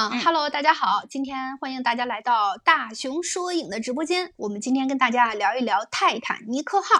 [0.00, 4.32] 嗯哈喽，大家好，今天欢迎大家来到大熊说影的直播间。
[4.36, 6.94] 我们今天跟大家聊一聊《泰坦尼克号》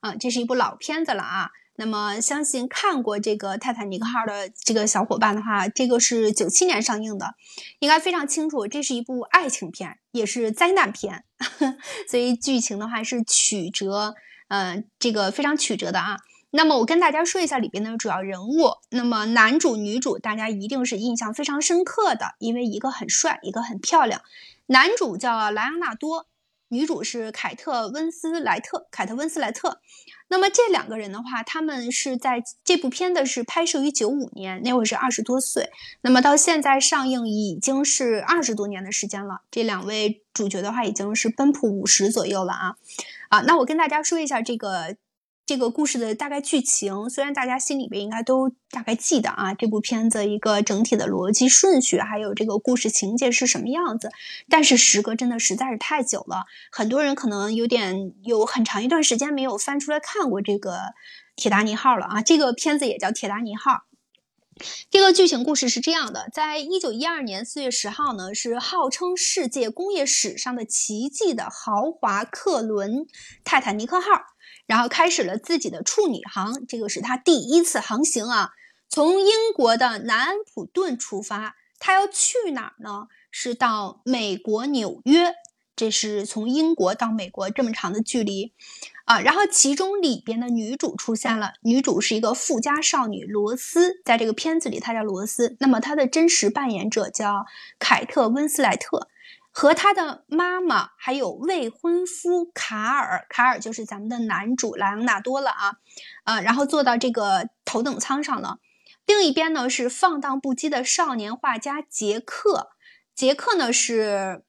[0.00, 1.50] 啊，这是一部老片子了啊。
[1.74, 7.34] 那么，相信看过这个《泰坦尼克号》的这个小伙伴的话，这个是九七年上映的，
[7.80, 11.24] 应该非常清楚，这是一部爱情片，也是灾难片，
[12.08, 14.14] 所以剧情的话是曲折，
[14.48, 16.16] 嗯，这个非常曲折的啊。
[16.56, 24.22] 那么我跟大家说一下里边的主要人物，那么男主、女主大家一定是印象非常深刻的，因为一个很帅，一个很漂亮。
[24.68, 26.26] 男主叫莱昂纳多，
[26.68, 29.82] 女主是凯特温斯莱特，凯特温斯莱特。
[30.28, 35.70] 那么这两个人的话，他们是在这部片子是拍摄于九五年，那会是二十多岁。
[36.00, 39.42] 那么到现在上映已经是二十多年的时间了。
[39.50, 42.76] 这两位主角的话已经是奔普五十左右了啊
[43.28, 43.40] 啊！
[43.42, 44.96] 那我跟大家说一下这个。
[45.46, 54.10] 这个故事的大概剧情，虽然大家心里边应该都大概记得啊，这部片子一个整体的逻辑顺序，还有这个故事情节是什么样子，
[54.50, 60.72] 但是时隔真的实在是太久了，很多人可能有点有很长一段时间没有翻出来看过这个
[61.36, 62.22] 《铁达尼号》了啊。
[62.22, 63.70] 这个片子也叫《铁达尼号》。
[64.90, 73.06] 这个剧情故事是这样的：在一九一二年四月十号呢，是号称世界工业史上的奇迹的豪华客轮
[73.44, 74.08] 泰坦尼克号。
[74.66, 78.50] 然后开始了自己的处女航，这个是他第一次航行啊。
[78.88, 83.08] 从英国的南安普顿出发，他要去哪儿呢？
[83.30, 85.34] 是到美国纽约，
[85.74, 88.54] 这是从英国到美国这么长的距离
[89.04, 89.20] 啊。
[89.20, 97.44] 然后其中里边的女主出现了，女主是一个富家少女罗斯，在这个片子里她叫罗斯，那么她的真实扮演者叫
[97.78, 99.08] 凯特温斯莱特。
[99.58, 105.76] 和他的妈妈还有未婚夫卡尔，卡尔就是咱们的男主莱昂纳多了啊，
[106.24, 108.58] 啊，然后坐到这个头等舱上了。
[109.06, 112.68] 另一边呢是放荡不羁的少年画家杰克，
[113.14, 114.44] 杰克呢是。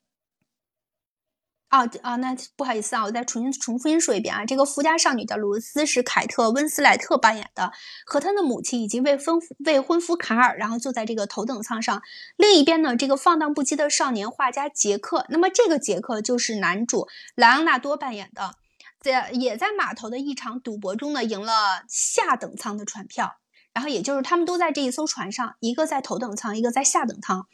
[1.69, 4.45] 啊啊，那不好意思啊，我再重新重复说一遍啊。
[4.45, 7.73] 这个富家少女叫罗斯，是凯特温斯莱特扮演的，
[8.05, 12.01] 和她的母亲以及未婚未婚夫卡尔，然后坐在这个头等舱上。
[12.37, 18.55] 另一边呢，这个放荡不羁的少年画家杰克，那么这个杰克就是男主莱昂纳多扮演的，
[19.01, 23.35] 在也在码头的一场赌博中呢，赢了下等舱的船票。
[23.77, 27.45] 然后也就是他们都在这一艘船上，一个在头等舱，一个在下等舱。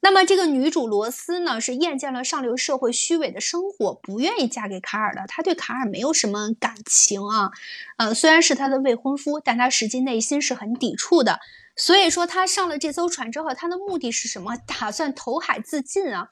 [0.00, 5.26] 那么这个女主罗斯呢，是厌倦了上流社会虚伪的生活，不愿意嫁给卡尔的。
[5.28, 7.50] 她对卡尔没有什么感情啊，
[7.98, 11.38] 呃，虽然是她的未婚夫，但她实际内心是很抵触的。
[11.76, 14.56] 所以说，她上了这艘船之后，她的目的是什么？
[14.56, 16.30] 打算投海自尽啊，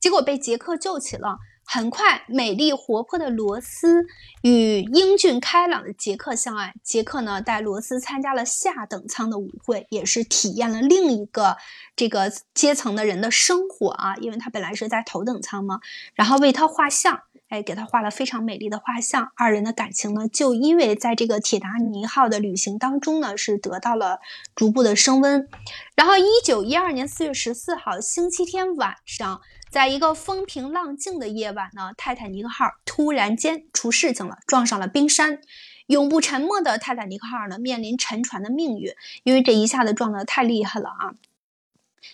[0.00, 1.36] 结果被杰克救起了。
[1.70, 4.06] 很快，美丽活泼的罗斯
[4.40, 6.72] 与英俊开朗的杰克相爱。
[6.82, 11.58] 杰克呢，带罗斯参加了下等舱的舞会，也是体验了另一个
[11.94, 14.16] 这个阶层的人的生活啊。
[14.16, 15.80] 因为他本来是在头等舱嘛，
[16.14, 17.20] 然后为他画像，
[17.50, 19.30] 哎，给他画了非常美丽的画像。
[19.36, 24.20] 二人的感情呢，就因为在这个铁达尼号的旅行当中呢，是得到了
[24.54, 25.46] 逐步的升温。
[25.94, 29.42] 然后，一九一二年四月十四号星期天晚上。
[29.70, 35.40] 在一个风平浪静的夜晚呢，泰坦尼克号突然间出事情了，撞上了冰山。
[35.86, 38.92] 永不沉没的泰坦尼克号呢，面临沉船的命运，
[39.22, 41.14] 因为这一下子撞得太厉害了啊！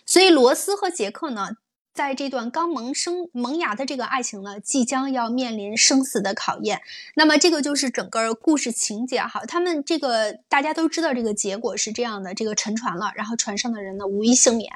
[0.05, 1.57] 所以罗斯和杰克呢，
[1.93, 6.81] 在这段刚萌生萌芽的这个爱情呢，即将要面临生死的考验。
[7.15, 9.45] 那么这个就是整个故事情节哈。
[9.45, 14.69] 他们这个大家都知道，这个结果是这样的：这个沉船了，然后船上的人呢无一幸免，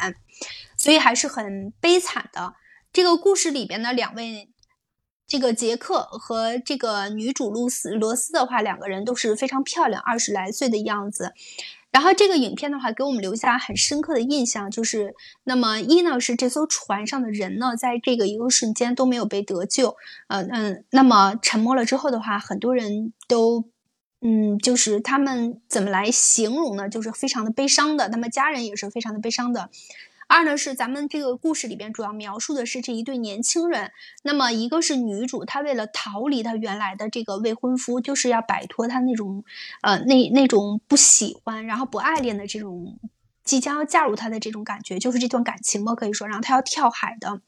[0.75, 2.56] 所以还是很悲惨的。
[2.92, 4.50] 这个故事里边的两位，
[5.28, 11.34] 这个杰克和这个女主露丝罗斯的话，两个人都是非常漂亮，二十来岁的样子。
[11.92, 19.96] 然后这个影片的话，给我们留下很深刻的印象，就是那么一呢是这艘船上的人呢，在这个一个瞬间都没有被得救，
[20.28, 23.66] 呃嗯，那么沉没了之后的话，很多人都，
[24.22, 26.90] 嗯，就是他们怎么来形容呢？
[26.90, 29.70] 就是非常的悲伤的，那么家人也是非常的悲伤的。
[30.29, 33.91] 二呢是咱们这个故事里边主要描述的是这一对年轻人，
[34.22, 39.43] 那么一个是女主，她为了逃离她原来的这个未婚夫，就是要摆脱她那种，
[39.81, 42.99] 呃那那种不喜欢然后不爱恋的这种，
[43.43, 47.41] 即将要嫁入他的这种感觉，就是这段感情嘛可以说，然后她要跳海的，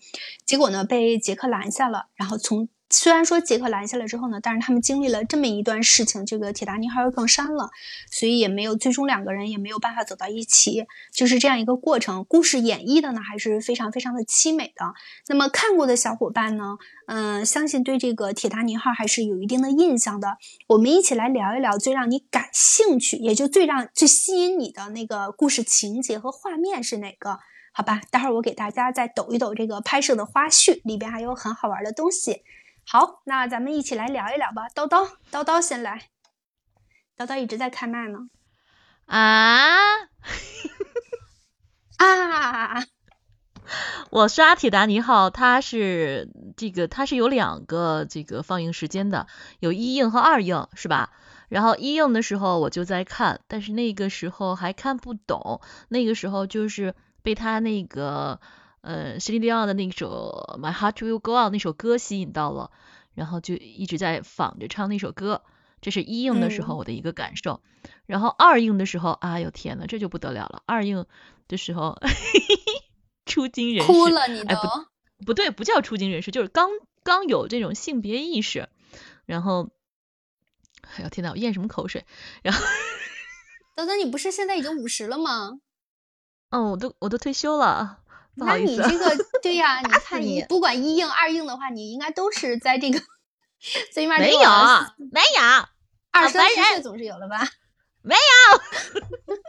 [0.43, 2.67] 结果呢被杰克拦下了，然后从。
[2.91, 7.69] 虽然说杰克拦下来之后呢，但是他们经历了这么一段事情，这个铁达尼号又撞山了，
[8.11, 12.25] 所以也没有最终两个人也没有办法走到一起，就是这样一个过程。
[12.25, 14.93] 故事演绎的呢还是非常非常的凄美的。
[15.27, 16.77] 那么看过的小伙伴呢，
[17.07, 20.37] 嗯，相信对这个铁达尼号还是有一定的印象的。
[20.67, 27.39] 我们一起来聊一聊最让你感兴趣，也就最让最吸引你的那个故事情节和画面是哪个？
[27.73, 32.41] 好吧，待会儿我给大家再抖一抖这个拍摄的花絮，里边还有很好玩的东西。
[32.93, 34.67] 好，那咱们一起来聊一聊吧。
[34.75, 36.09] 叨叨，叨叨先来。
[37.17, 38.27] 叨叨一直在开麦呢。
[39.05, 39.77] 啊
[41.95, 42.83] 啊！
[44.11, 49.25] 我刷铁达尼号，它是这个，它是有两个这个放映时间的，
[49.61, 51.11] 有一映和二映，是吧？
[51.47, 58.41] 然后一映的时候我就在看，但是那个时候还看不懂，那个时候就是被他那个
[58.81, 62.71] 呃席琳迪奥的那首 My Heart Will Go On 那首歌吸引到了，
[63.13, 65.43] 然后就一直在仿着唱那首歌。
[65.81, 67.61] 这是一应的时候我的一个感受。
[68.05, 70.61] 然后二应的时候，哎呦天呐，这就不得了了！
[70.65, 71.05] 二应
[71.47, 71.97] 的时候。
[73.23, 74.55] 出惊人，哭了你都，
[75.19, 76.69] 不不对，不叫出惊人士，就是刚
[77.03, 78.67] 刚有这种性别意识，
[79.25, 79.69] 然后，
[80.81, 82.03] 哎呦天呐，我咽什么口水？
[82.41, 82.65] 然后，
[83.75, 85.59] 等等，你不是现在已经五十了吗？
[86.49, 88.00] 嗯，我都我都退休了，
[88.35, 92.99] 那你这个 对呀，你看你不管一硬二硬的话，你应该都是在这个
[93.93, 94.39] 最起码没有
[95.11, 95.65] 没有
[96.11, 97.47] 二三十岁总是有了吧？
[98.01, 99.01] 没有。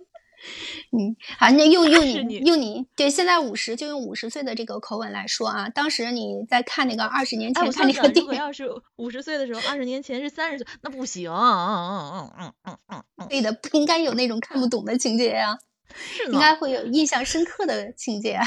[0.91, 5.69] 嗯，好，那用用你用你对，现在五十就用五十岁的这个口吻来说啊。
[5.69, 11.31] 当时你在看那个二十年前看那个电影，要是五十岁的时候，二十年前是三十岁，那不行。
[11.31, 15.57] 嗯嗯嗯嗯嗯嗯，对的，不应该有那种看不懂的情节呀，
[16.33, 18.41] 应该会有印象深刻的情节。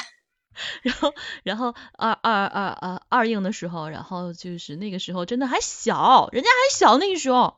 [0.82, 1.14] 然后，
[1.44, 7.58] 然后二二二二二映的时候，然后就是那个时候真的还小，人家还小那个时候，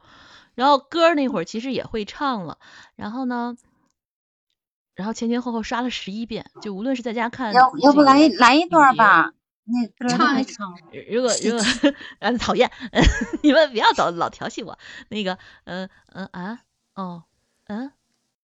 [0.56, 2.58] 然后歌那会儿其实也会唱了，
[2.96, 3.58] 然后呢。
[4.96, 9.32] 然后前前后后刷了十一遍，就无论是在家看，要要不来来一段吧？
[10.00, 10.76] 那唱一唱。
[11.12, 12.72] 如果如果 嗯讨厌，
[13.44, 14.80] 你们不要老老调戏我。
[15.10, 16.62] 那个嗯嗯啊
[16.96, 17.26] 哦
[17.68, 17.92] 嗯，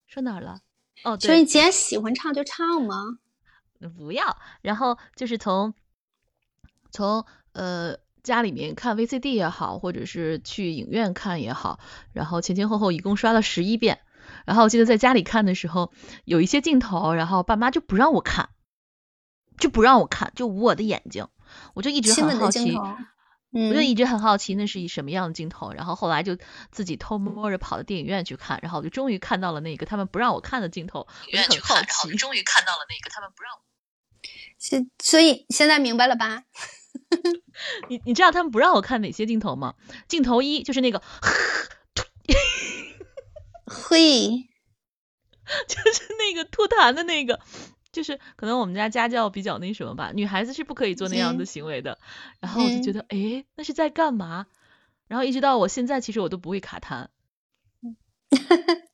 [0.06, 0.60] 说哪儿了？
[1.04, 3.16] 哦，所以你既然喜欢唱就唱嘛。
[3.88, 4.36] 不要。
[4.60, 5.74] 然后就是从
[6.90, 11.80] 从呃家里面看 VCD 也好，或者是去影院看也好，
[12.12, 14.00] 然后前前后后一共刷了十一遍。
[14.46, 15.92] 然后我记得在家里看的时候，
[16.24, 18.50] 有一些镜头，然后爸妈就不让我看，
[19.58, 21.26] 就不让我看，就捂我的眼睛。
[21.74, 22.72] 我就一直很好奇，
[23.50, 25.72] 我就一直很好奇那是以什么样的镜头。
[25.72, 26.38] 然后后来就
[26.70, 31.08] 自己偷摸着跑到电影院去看，然后我就终于看到了那个他们不让我看的镜头。
[31.26, 33.52] 影院去看，然后终于看到了那个他们不让。
[33.54, 33.71] 现
[34.98, 36.44] 所以现在明白了吧？
[37.88, 39.74] 你你知道他们不让我看哪些镜头吗？
[40.08, 41.02] 镜头一就是那个。
[43.64, 44.48] 嘿，
[45.66, 47.40] 就是那个吐痰的那个，
[47.90, 51.98] 就是可能我们家家教比较那什么吧，女孩子是不可以做那样的行为的。
[52.40, 54.46] 然后我就觉得，哎，那是在干嘛？
[55.08, 57.08] 然后一直到我现在，其实我都不会卡痰。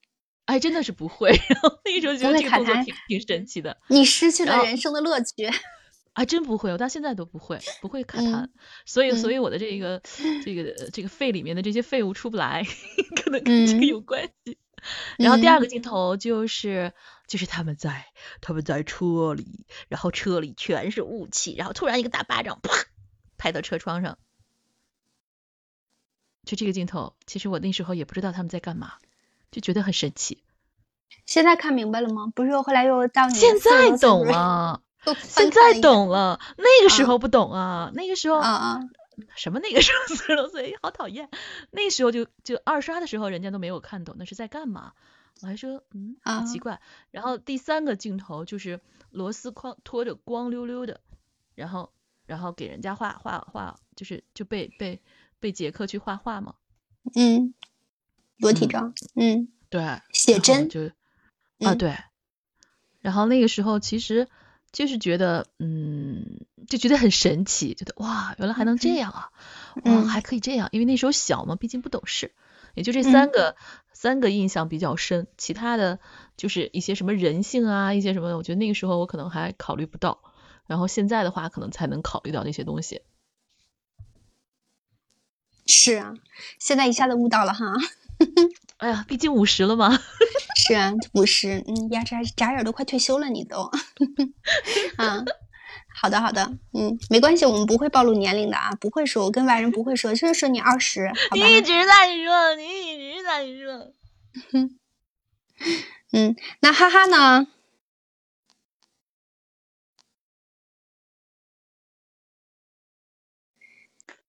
[0.48, 1.28] 哎，真的是不会。
[1.50, 3.76] 然后那个时候觉得这个动作挺挺神奇的。
[3.88, 5.46] 你失去了人生的乐趣。
[6.14, 8.48] 还 真不会，我到现在都不会，不会卡痰。
[8.86, 10.02] 所以，所以我的这个
[10.42, 12.64] 这个这个肺里面的这些废物出不来，
[13.22, 14.56] 可能跟这个有关系。
[15.18, 16.94] 然后第二个镜头就是
[17.26, 18.06] 就是他们在
[18.40, 22.70] 他们在车里，然后车里全是雾气，然后突然一个大巴掌啪
[23.36, 24.18] 拍到车窗上，
[26.46, 28.94] 就这个镜头，其实我那时候也不知道他们在干嘛，
[29.50, 30.42] 就觉得很神奇。
[31.26, 32.32] 现在看明白了吗？
[32.34, 34.82] 不是又，后来又到你现在懂了，
[35.22, 38.80] 现在懂了，那个时候不懂啊，那个时候啊啊。
[39.34, 41.28] 什么那个时候四十多岁好讨厌，
[41.72, 44.92] 那时候就就二刷的时候人家都没有看懂那是在干嘛，
[45.42, 46.80] 我还说嗯好奇怪。
[47.10, 48.80] 然后第三个镜头就是
[49.10, 51.00] 螺丝框拖着光溜溜的，
[51.56, 51.92] 然后
[52.26, 55.02] 然后给人家画画画，就是就被被
[55.40, 56.54] 被杰克去画画嘛。
[57.16, 57.54] 嗯，
[58.38, 58.92] 裸体照。
[59.14, 60.90] 嗯，对，写真就
[61.60, 61.96] 啊对。
[63.00, 64.28] 然后那个时候其实
[64.72, 66.40] 就是觉得嗯。
[66.68, 69.30] 就觉得很神奇，觉得哇，原来还能这样啊，
[69.86, 72.34] 哇，还可以这样，因为那时候小嘛，毕竟不懂事，
[72.74, 73.56] 也就这三个
[73.94, 75.98] 三个印象比较深，其他的
[76.36, 80.20] 就是一些什么人性啊，一些什么，我觉得那个时候我可能还考虑不到，
[80.66, 83.00] 然后现在的话可能才能考虑到那些东西。
[85.64, 86.12] 是啊，
[86.58, 87.76] 现在一下子悟到了哈。
[88.78, 89.98] 哎呀，毕竟五十了嘛。
[90.56, 93.62] 是啊，五十，嗯，牙眨眨眼都快退休了，你都。
[94.96, 95.24] 啊。
[96.00, 96.44] 好的，好的，
[96.74, 103.92] 嗯，没关系，我们不会暴露年龄的啊，不会说，我跟外人不会说，就是说你二十，你一直在说，你一直在说，
[106.12, 107.48] 嗯，那哈哈呢？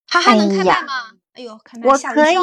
[0.07, 1.11] 哈哈能开麦吗？
[1.33, 2.35] 哎呦，开麦我可以，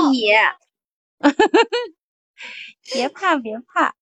[2.93, 3.95] 别怕别怕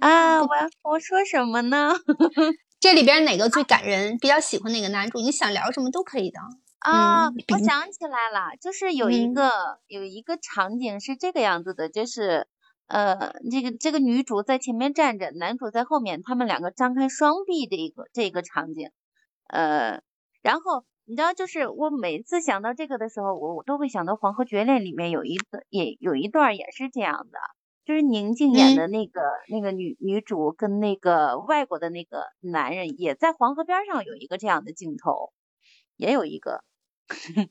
[0.00, 0.48] 啊，我
[0.82, 1.92] 我说什么呢？
[2.80, 4.18] 这里边哪个最感人？
[4.18, 5.18] 比较喜欢哪个男主？
[5.20, 6.38] 你想聊什么都可以的。
[6.80, 9.50] 啊，嗯我想起来了，就是有一嗯个、
[9.86, 12.46] 有一个场景是这个样子的，就是
[12.86, 18.90] 呃，这个这个女主在前面站着，男主在后面，他们两个张开双臂的一个这个场景，
[19.48, 20.02] 呃，
[20.42, 27.38] 然后你知道，就是我每次想到这个的时候，我我都会想到《黄河绝恋》里面有一段也有一段也是这样的，
[27.84, 35.32] 就是宁静演嗯的那个、那个女女主跟那个外国的那个男人也在黄河边上有一个这样的镜头，
[35.96, 36.64] 也有一个。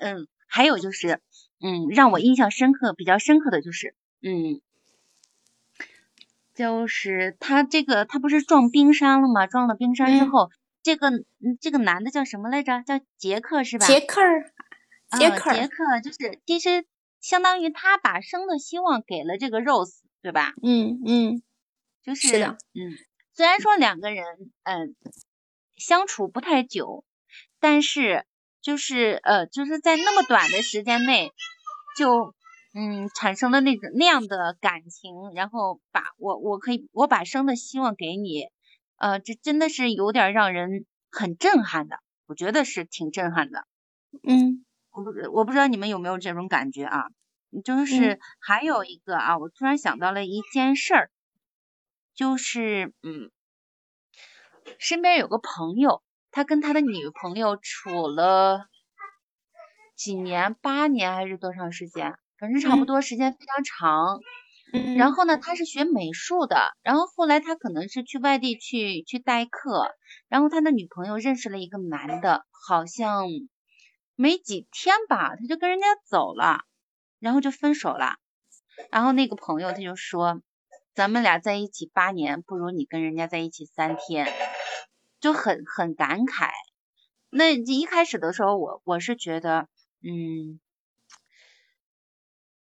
[0.00, 1.20] 嗯，还有就是，
[1.60, 4.60] 嗯，让我印象深刻、比较深刻的就是，嗯，
[6.54, 9.46] 就是他这个他不是撞冰山了吗？
[9.46, 10.50] 撞了冰山之嗯后，
[10.82, 12.82] 这个嗯这个男的叫什么来着？
[12.82, 13.86] 叫杰克是吧？
[13.86, 14.20] 杰克
[15.18, 16.84] 杰克儿杰克就是其实
[17.20, 20.54] 相当于他把生的希望给了这个 Rose，对吧？
[20.62, 21.42] 嗯嗯
[22.02, 22.96] 就是是的嗯，
[23.34, 24.24] 虽然说两个人
[24.64, 24.96] 嗯、
[25.76, 27.04] 相处不太久，
[27.60, 28.26] 但是
[28.60, 31.30] 就是呃就是在那么短的时间内
[31.96, 32.34] 就
[32.74, 38.48] 嗯产生了那种那样的感情，然后把我我可以我把生的希望给你，
[39.02, 43.66] 呃这真的是有点让人很震撼的，我觉得是挺震撼的。
[44.22, 47.06] 嗯我不我不知道你们有没有这种感觉啊？
[47.64, 51.10] 就是嗯还有一个啊，我突然想到了一件事儿，
[52.14, 53.32] 就是嗯，
[54.78, 58.68] 身边有个朋友，他跟他的女朋友处了
[59.96, 62.14] 几年，八年还是多长时间？
[62.38, 64.16] 反正差不嗯多时间非常长。
[64.16, 64.20] 嗯，
[64.96, 69.94] 然后呢，他是学美术的，然后后来他可能是去外地去去代课，
[70.28, 73.26] 然后他的女朋友认识了一个男的，好像
[74.16, 76.60] 没几天吧，他就跟人家走了，
[77.18, 78.16] 然后就分手了。
[78.90, 80.40] 然后那个朋友他就说，
[80.94, 84.26] 咱们俩在一起八年，不如你跟人家在一起三天，
[85.20, 86.48] 就很很感慨。
[87.28, 89.68] 那一开始的时候，我我是觉得，
[90.02, 90.60] 嗯。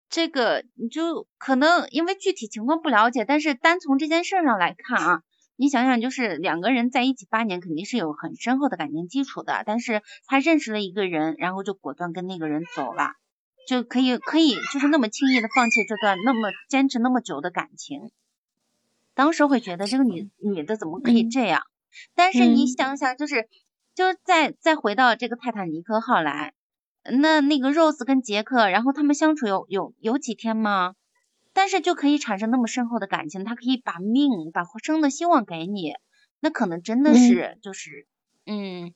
[0.10, 5.22] 这个你就可能因为具体情况不了解，但是单从这件事上来看啊，
[5.56, 9.64] 你想想，就是两个人在一起八年，肯定是有很深厚的感情基础的。
[9.66, 13.12] 但是他认识了一个人，然后就果断跟那个人走了，
[13.68, 18.10] 就可以可以就是那么轻易的放弃这段那么坚持那么久的感情。
[19.14, 21.62] 当时会觉得这个女女的怎么可以这样？
[22.16, 23.48] 但是你嗯想想，就是
[23.94, 26.54] 就再再回到这个泰坦尼克号来。
[27.04, 30.96] 那那个 Rose 跟杰克，然后他们相处有有有几天吗？
[31.54, 35.94] 但是就可以产生那么深厚的感情，他可以把命把生的希望给你，
[36.40, 38.06] 那可能真的是就是
[38.46, 38.94] 嗯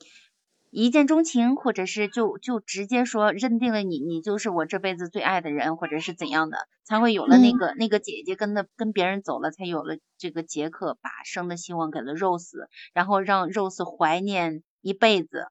[0.69, 15.47] 一见钟情，或者是就就直接说认定了你，你就是我这辈子最爱的人，或者是怎样的，才会有了那个、那个姐姐跟的跟别人走了，才有了这个杰克把生的希望给了 Rose，然后让 Rose 怀念一辈子。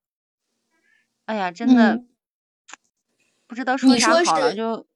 [1.25, 1.95] 哎呀，真的。
[1.97, 2.09] 嗯
[3.53, 4.87] 不知道说啥好了，就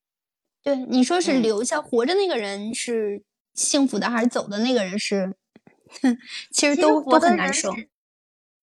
[0.63, 3.23] 对，你说是嗯留下活着那个人是
[3.53, 5.37] 幸福的，还是走的那个人是？
[5.91, 6.19] 其实
[6.51, 7.71] 其实都都很难受。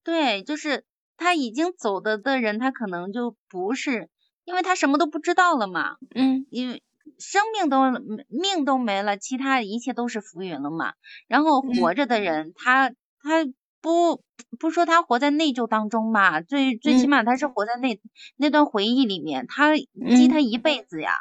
[0.04, 0.84] 对，就是
[1.16, 4.10] 他已经走的的人，他可能就不是，
[4.46, 6.82] 因为他什么都不知道了嘛，嗯因为
[7.20, 7.92] 生命都
[8.30, 10.94] 命都没了，其他一切都是浮云了嘛。
[11.28, 12.90] 然后嗯活着的人，他
[13.22, 13.46] 他
[13.84, 14.24] 不
[14.58, 17.10] 不说他活在内疚当中吧，最最起嗯。
[17.10, 18.00] 码他是活在那
[18.38, 19.74] 那段回忆里面，他
[20.13, 20.30] 记嗯。
[20.30, 21.12] 他一辈子呀。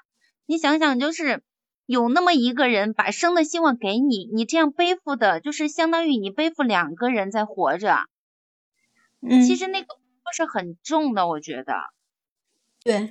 [0.46, 1.42] 你想想，就是
[1.86, 8.04] 有那么一个人把生的希望给你，你这样背负的，就是相当于你背负两个人在活着。
[9.22, 10.00] 嗯，其实那个负
[10.34, 11.92] 是很重的，我觉得。
[12.84, 13.10] 对，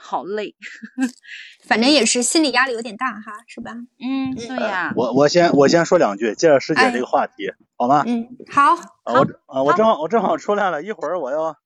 [0.00, 0.56] 好累。
[1.68, 3.72] 反正也是心理压力有点大哈，是吧？
[4.00, 8.02] 嗯，对呀，我我先我先说两句，接着师姐哎这个话题，好吗？
[8.06, 11.56] 嗯，好，啊，我啊我正好我正好出来了，一会儿我要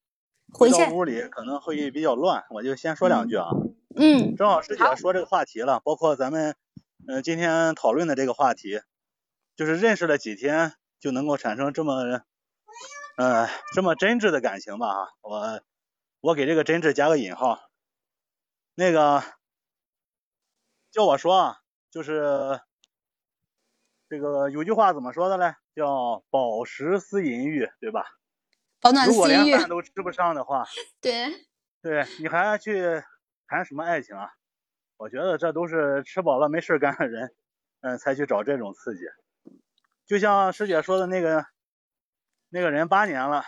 [0.53, 0.85] 回去。
[0.85, 3.47] 到屋里，可能会比较乱，我就先说两句啊。
[3.97, 6.57] 嗯正好师姐说这个话题了，包括咱们
[7.07, 8.81] 嗯、呃今天讨论的这个话题，
[9.57, 12.23] 就是认识了几天就能够产生这么
[13.17, 15.61] 呃这么真挚的感情吧哈，我
[16.21, 17.61] 我给这个真挚加个引号。
[18.75, 19.23] 那个
[20.91, 21.57] 叫我说啊，
[21.91, 22.61] 就是
[24.09, 25.55] 这个有句话怎么说的嘞？
[25.75, 28.05] 叫饱食思淫欲，对吧？
[28.81, 30.65] 保暖如果连，饭都吃不上的话，
[31.01, 31.47] 对，
[31.83, 33.03] 对你还去
[33.47, 34.31] 谈什么爱情啊？
[34.97, 37.35] 我觉得这都是吃饱了没事干的人，
[37.81, 39.01] 嗯，才去找这种刺激。
[40.07, 41.47] 就像师姐说的那个
[42.51, 43.43] 那个人八年了，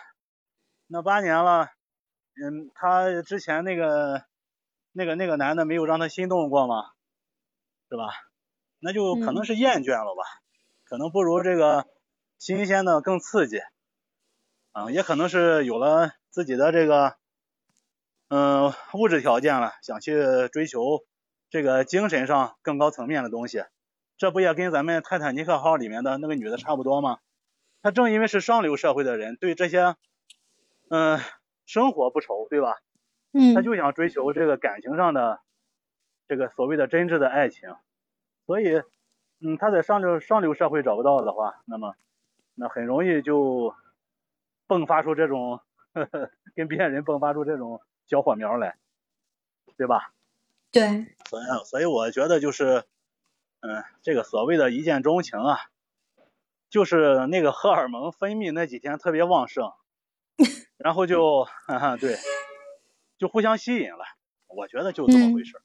[0.86, 1.68] 那八年了，
[2.34, 4.24] 嗯，他之前那个
[4.96, 6.84] 那个那个男的没有让她心动过吗？
[7.90, 8.08] 是吧？
[8.78, 10.22] 那就可能是厌倦了吧，
[10.84, 11.86] 可能不如这个
[12.38, 13.60] 新鲜的、更刺激。
[14.72, 17.16] 啊，也可能是有了自己的这个
[18.28, 21.04] 嗯物质条件了，想去追求
[21.50, 23.64] 这个精神上更高层面的东西。
[24.16, 27.18] 这不也跟咱们泰坦尼克号里面的那个女的差不多吗？
[27.82, 29.94] 她正因为是上流社会的人，对这些
[30.88, 31.20] 嗯
[31.66, 32.78] 生活不愁，对吧？
[33.36, 33.54] 嗯。
[33.54, 35.40] 他就想追求这个感情上的
[36.26, 37.74] 这个所谓的真挚的爱情，
[38.46, 38.82] 所以，
[39.40, 41.94] 嗯，他在上流上流社会找不到的话，那么
[42.54, 43.74] 那很容易就
[44.66, 45.60] 迸发出这种
[45.92, 48.78] 呵呵 跟别人迸发出这种小火苗来，
[49.76, 50.12] 对吧？
[50.72, 52.84] 对，所以所以我觉得就是，
[53.60, 55.58] 嗯，这个所谓的一见钟情啊，
[56.68, 59.72] 就是那个荷尔蒙分泌那几天特别旺盛，
[60.76, 62.16] 然后就哈哈对，
[63.18, 64.04] 就互相吸引了。
[64.48, 65.62] 我觉得就这么回事儿。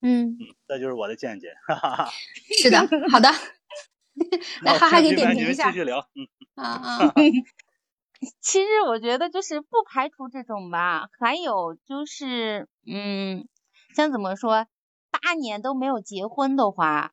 [0.00, 1.54] 嗯，嗯，这就是我的见解。
[1.66, 2.10] 哈哈哈。
[2.62, 2.78] 是的，
[3.10, 3.28] 好的。
[4.62, 6.08] 来，那哈哈给你点评一下继续聊。
[6.14, 7.14] 嗯，啊啊，
[8.40, 13.48] 其实我觉得就是不排除这种吧，还有就是，嗯，
[13.94, 14.66] 像怎么说，
[15.10, 17.12] 八年都没有结婚的话，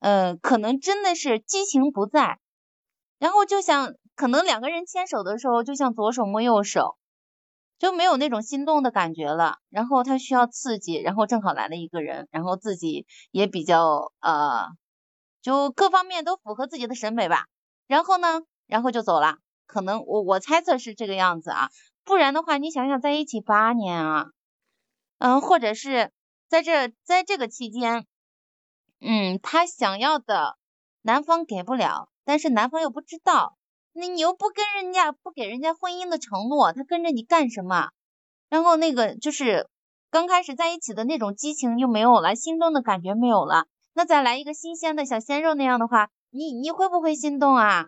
[0.00, 2.38] 呃，可能真的是激情不在，
[3.18, 6.96] 然后就像可能两个人牵手的时候，就像左手摸右手，
[7.80, 9.56] 就没有那种心动的感觉了。
[9.70, 14.68] 然后他需要刺激，然后正好来了一个人，然后自己也比较呃，
[15.42, 17.46] 就各方面都符合自己的审美吧。
[17.88, 19.38] 然后呢，然后就走了。
[19.66, 21.70] 可能我我猜测是这个样子啊，
[22.04, 24.26] 不然的话，你想想在一起八年啊，
[25.18, 26.12] 嗯，或者是
[26.48, 28.04] 在这在这个期间，
[29.00, 30.58] 嗯，他想要的
[31.02, 33.56] 男方给不了，但是男方又不知道，
[33.92, 37.90] 那你又不跟人家不给人家婚姻的承诺，他跟着你干什么？
[38.48, 39.68] 然后那个就是
[40.10, 47.86] 刚开始在一起的那种激情又没有了，心动的感觉没有了，那再来一个新鲜的小鲜肉那样的话，你你会不会心动啊？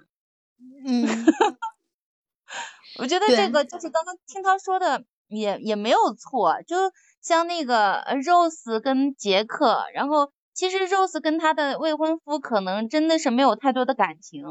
[0.84, 1.04] 嗯，
[2.98, 6.76] 我觉得这个就是刚刚听他说的也也没有错，就
[7.20, 14.44] 像那个呃 Rose 跟杰克，然后其实 Rose 跟他的未婚夫可能真的是没有太多的感情，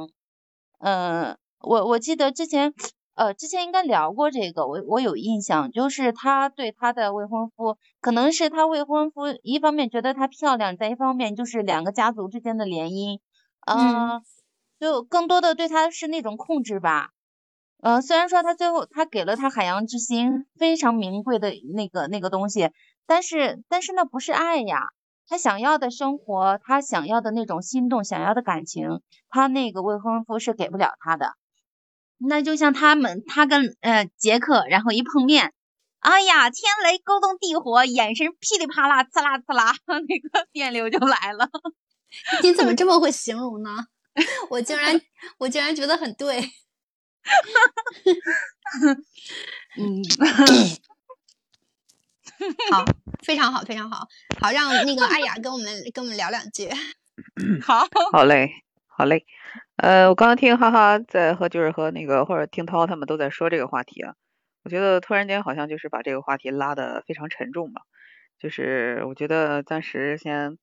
[0.80, 2.74] 嗯，我我记得之前
[3.16, 13.20] 呃之前应该聊过这个，我我有印象，就是他对他的未婚夫，可能是他未婚夫一方面觉得她漂亮，在一方面就是两个家族之间的联姻，
[13.66, 14.22] 嗯
[14.80, 17.10] 就更多的对他是那种控制吧。
[17.82, 22.72] 呃，虽然说他最后他给了他海洋之心，非常名贵的那个那个东西，
[23.06, 24.88] 但是但是那不是爱呀。
[25.28, 31.36] 他想要的生活，他想要的那种心动，想要的感情，他那个未婚夫是给不了他的。
[32.28, 35.54] 那就像他们，他跟呃杰克，然后一碰面，
[36.00, 41.50] 哎呀，天雷勾动地火，眼神噼里啪啦，刺啦刺啦， 那个电流就来了。
[42.44, 43.70] 你怎么 这么会形容呢？
[44.50, 45.00] 我竟然
[45.38, 46.52] 我竟然觉得很对。
[49.78, 50.04] 嗯，
[52.72, 52.84] 好，
[53.24, 54.08] 非常好，非常好。
[54.40, 56.70] 好，让那个艾雅跟我们跟我们聊两句。
[57.62, 58.50] 好，好嘞，
[58.88, 59.26] 好嘞。
[59.82, 64.14] 呃，我刚刚听哈哈在和就是和那个或者听涛他们都在说这个话题啊，
[64.64, 67.82] 我觉得突然间好像就是把这个话题拉得非常沉重吧。
[68.38, 70.60] 就是我觉得暂时先，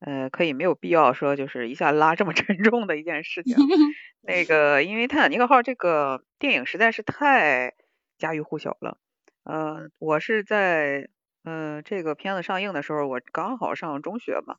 [0.00, 3.54] 呃，可以没有必要说就是一下拉这么沉重的一件事情。
[4.22, 7.74] 那个，因为《泰坦尼克号》这个电影实在是太
[8.18, 8.98] 家喻户晓了。
[9.44, 11.08] 呃，我是在
[11.44, 14.56] 呃这个片子上映的时候，我刚好上中学嘛。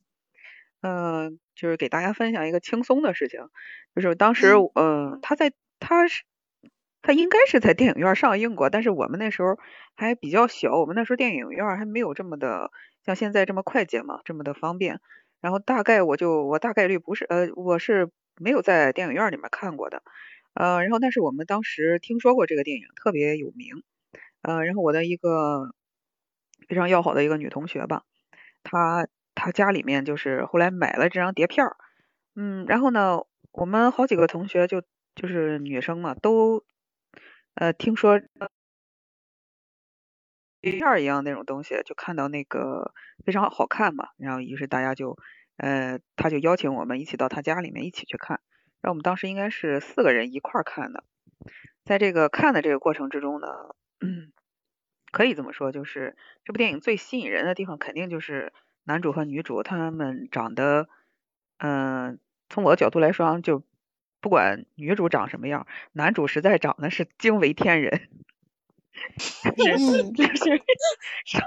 [0.82, 3.42] 嗯、就是给大家分享一个轻松的事情，
[3.96, 6.24] 就是当时，嗯、他在他是
[7.02, 9.58] 他应该是在电影院上映过，但是我们那时候
[9.96, 12.72] 还比较小，我们那时候电影院还没有这么的
[13.06, 15.00] 像现在这么快捷嘛，这么的方便。
[15.42, 18.10] 然后大概我就我大概率不是呃我是
[18.42, 20.04] 没有在电影院里面看过的，
[20.54, 23.84] 呃，然后但是我们当时听说过这个电影特别有名，
[24.42, 25.74] 呃，然后我的一个
[26.68, 28.04] 非常要好的一个女同学吧，
[28.64, 31.78] 她他家里面就是后来买了这张碟片儿，
[32.36, 33.20] 嗯，然后呢，
[33.52, 34.84] 我们好几个同学就
[35.16, 36.64] 就是女生嘛，都
[37.56, 38.20] 呃听说
[40.62, 42.94] 碟片儿一样那种东西，就看到那个
[43.26, 45.18] 非常好看嘛，然后于是大家就
[45.58, 48.42] 呃他就邀请我们一起到他家里面一起去看，
[48.82, 51.04] 然后我们当时应该是四个人一块儿看的，
[51.86, 53.48] 在这个看的这个过程之中呢，
[54.02, 54.34] 嗯，
[55.12, 58.52] 可以这么说，就是这部电影最吸引人的地方，肯定就是
[58.90, 60.90] 男主和女主他们长得，
[61.60, 63.62] 嗯、从我的角度来说，就
[64.20, 68.10] 不管女主长什么样，男主实在长得是惊为天人。
[69.46, 70.64] 嗯，就是
[71.24, 71.40] 少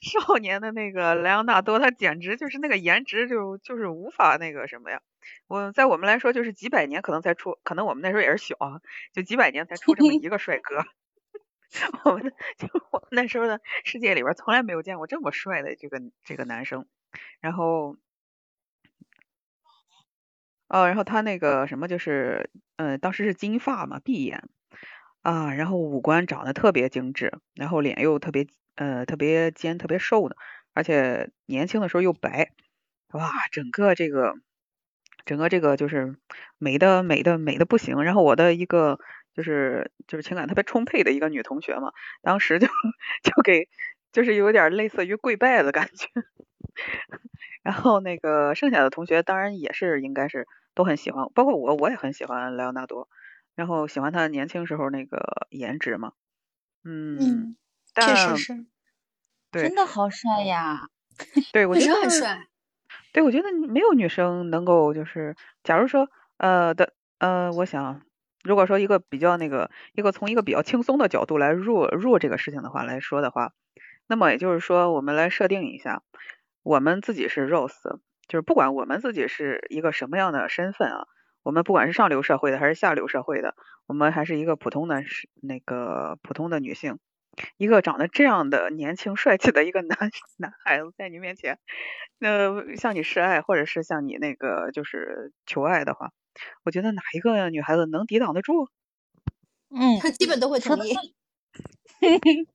[0.00, 5.02] 少年的那个莱昂纳多，他简直就是那个颜值就就是无法那个什么呀。
[5.48, 8.80] 我在我们来说就是几百年可能才出，可能我们那时候也是小啊，
[9.12, 10.86] 就几百年才出这么 一个帅哥。
[12.04, 16.86] 我们的 就我们那时候的世界里边从来没有见过这么帅的这个这个男生。
[17.40, 17.96] 然后，
[20.68, 24.48] 哦，然后他那个什么就是，嗯，当时是金发嘛，碧眼
[25.22, 30.36] 啊，然后五官长得特别精致，然后脸又特别呃特别尖，特别瘦的，
[30.74, 32.52] 而且年轻的时候又白，
[33.12, 34.34] 哇，整个这个
[35.24, 36.16] 整个这个就是
[36.58, 38.02] 美的美的美的不行。
[38.04, 38.98] 然后我的一个
[39.36, 43.68] 就是就是情感特别充沛的一个女同学嘛，当时就就给
[44.12, 46.08] 就是有点类似于跪拜的感觉。
[47.62, 53.08] 然后那个剩下的同学当然也是应该是都很喜欢，包括我我也很喜欢莱昂纳多，
[53.54, 56.12] 然后喜欢他年轻时候那个颜值嘛，
[56.84, 57.56] 嗯，
[57.94, 58.66] 确实是，
[59.50, 60.88] 对，真的好帅呀，
[61.52, 62.46] 对， 我觉得很帅，
[63.12, 68.02] 对，我觉得没有女生能够就是，假如说呃的呃，我想
[68.46, 73.52] 如果说一个比较那个一个从一个比较轻松的角度来入入这个事情的话来说的话，
[74.06, 76.02] 那么也就是说我们来设定一下。
[76.62, 81.06] 我们自己是 Rose，就是不管我们自己是一个什么样的身份啊，
[81.44, 83.54] 我们不管是上流社会的还是下流社会的，
[83.86, 85.02] 我们还是一个普通的
[85.40, 86.98] 那个普通的女性，
[87.56, 89.96] 一个长得这样的年轻帅气的一个男
[90.38, 91.60] 男孩子在你面前，
[92.18, 96.10] 那向你示爱或者是向你那个就是求爱的话，
[96.64, 98.68] 我觉得哪一个女孩子能抵挡得住？
[99.70, 100.94] 嗯，他基本都会同意。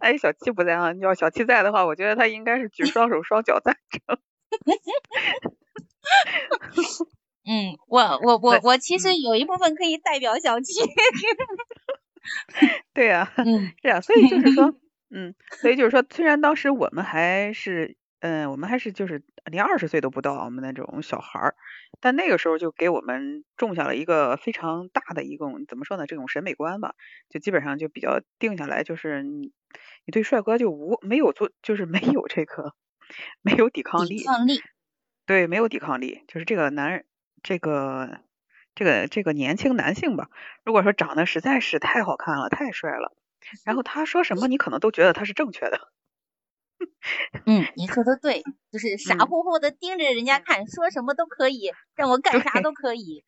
[0.00, 0.92] 哎，小七不在啊！
[0.94, 4.18] 要小七在的话，我觉得他应该是举双手双脚赞成。
[7.46, 10.80] 嗯，我我我我其实有一部分可以代表小七。
[12.94, 14.74] 对呀，嗯，是啊，所以就是说，
[15.10, 17.96] 嗯，所以就是说，虽然当时我们还是。
[18.24, 21.56] 嗯，我们还是就是连二十岁都不到，我们那种小孩儿，
[22.00, 26.06] 但那个时候就给我们种下了一个非常大的一种怎么说呢？
[26.06, 26.94] 这种审美观吧，
[27.28, 29.52] 就基本上就比较定下来，就是你
[30.06, 32.72] 你对帅哥就无没有做，就是没有这个
[33.42, 34.60] 没有抵抗力，抵抗力，
[35.26, 37.06] 对，没有抵抗力，就是这个男人，
[37.42, 38.20] 这个
[38.74, 40.30] 这个这个年轻男性吧，
[40.64, 43.12] 如果说长得实在是太好看了，太帅了，
[43.64, 45.90] 然后他说什么，你可能都觉得他是正确的。
[47.46, 48.42] 嗯，你说的对，
[48.72, 53.24] 就是傻乎乎的盯着人家看，说什么都可以，让我干啥都可以。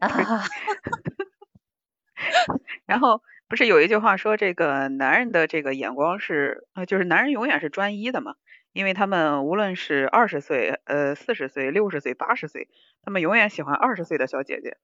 [0.00, 0.08] 啊，
[2.86, 8.34] 然后不是有一句话说，这个男人的这个眼光是，呃，就是男人永远是专一的嘛，
[8.72, 12.68] 因为他们无论是二十岁、呃四十岁、六十岁、八十岁，
[13.02, 14.76] 他们永远喜欢二十岁的小姐姐。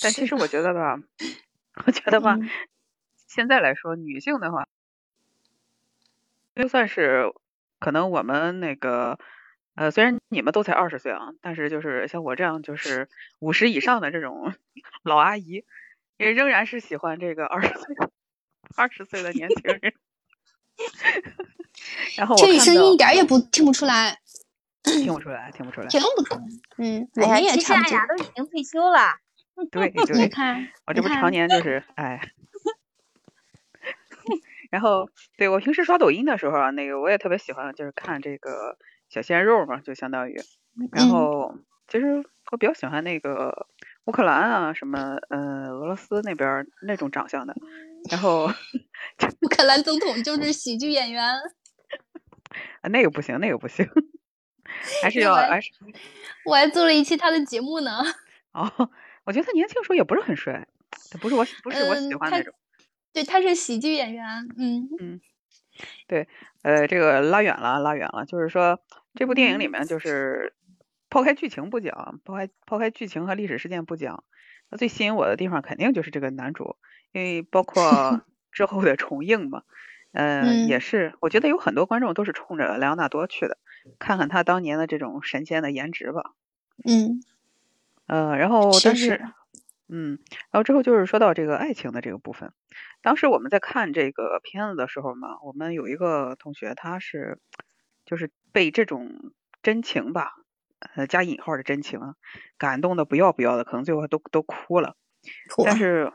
[0.00, 0.96] 但其实我觉得吧，
[1.86, 2.38] 我觉得吧，
[3.28, 4.66] 现在来说，女性的话，
[6.54, 7.32] 就算是。
[7.84, 9.18] 可能我们那个，
[9.74, 14.54] 呃，虽然你们都才二十岁啊，但是就是像我这样就是五十以上的这种
[15.02, 15.66] 老阿姨，
[16.16, 17.94] 也仍然是喜欢这个二十岁、
[18.74, 19.92] 二十岁的年轻人。
[22.16, 24.18] 然后这声音一点也不听不出来，
[24.82, 26.40] 听不出来，听不 出来，听不出来。
[26.78, 29.18] 嗯，哎呀，其实大家都已经退休了。
[29.70, 32.30] 对对， 你看，我这不常年就是哎。
[34.70, 38.76] 然后，对我平时刷抖音的时候啊，那个我也特别喜欢，就是看这个
[39.08, 40.40] 小鲜肉嘛，就相当于。
[40.92, 41.54] 然后，
[41.88, 43.66] 其实我比较喜欢那个
[44.04, 47.54] 乌克兰啊，什么呃俄罗斯那边那种长相的。
[48.10, 48.46] 然后，
[49.42, 51.24] 乌克兰总统就是喜剧演员。
[52.82, 53.88] 啊，那个不行，那个不行，
[55.02, 55.70] 还是要还是。
[56.44, 58.02] 我还做了一期他的节目呢。
[58.52, 58.90] 哦，
[59.24, 60.66] 我觉得他年轻时候也不是很帅，
[61.10, 62.54] 他不是我不是我喜欢那种。
[63.14, 64.26] 对，他是喜剧演员，
[64.58, 65.20] 嗯嗯，
[66.08, 66.26] 对，
[66.62, 68.80] 呃，这个拉远了，拉远了，就是说
[69.14, 70.52] 这部电影里面，就是
[71.08, 74.24] 抛开剧情不讲，抛开抛开剧情和历史事件不讲，
[74.68, 76.76] 那最吸引我的地方肯定就是这个男主，
[77.12, 79.62] 因为包括 之后的重映嘛，
[80.12, 83.58] 嗯，也是，我觉得有很多观众都是冲着莱昂纳多去的，
[84.00, 86.32] 看看他当年的这种神仙的颜值吧，
[86.84, 87.22] 嗯，
[88.08, 89.20] 呃，然后但是。
[89.86, 90.18] 嗯，
[90.50, 92.52] 然后之后就是说到这个爱情的这个部分。
[93.04, 97.38] 当时我们在看这个片子的时候嘛，我们有一个同学，他是
[98.06, 100.32] 就是被这种真情吧，
[100.96, 102.00] 呃加引号的真情
[102.56, 104.96] 感动的不要不要的，可能最后都都哭了。
[105.66, 106.14] 但是，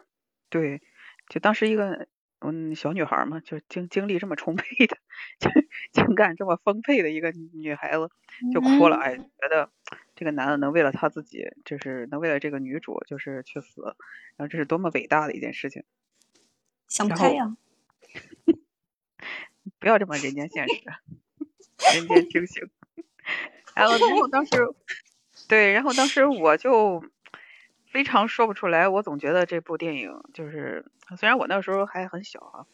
[0.50, 0.82] 对，
[1.30, 2.08] 就当时一个
[2.40, 4.98] 嗯小女孩嘛，就经经历这么充沛的
[5.40, 5.52] 情
[5.94, 8.10] 情感这么丰沛的一个女孩子
[8.52, 9.70] 就哭了，哎，觉得。
[10.16, 13.82] 这个男的能为了他自己，就是能为了这个女主，就是去死，
[14.36, 15.86] 然后这是多么伟大的一件事情。
[16.90, 17.56] 想不开呀。
[19.80, 20.84] 不要这么人间现实，
[21.94, 22.70] 人间清醒。
[23.76, 24.52] 然后，然后当时，
[25.48, 27.02] 对，然后当时我就
[27.86, 30.86] 非常说不出来，我总觉得这部电影就是，
[31.18, 32.66] 虽然我那时候还很小啊，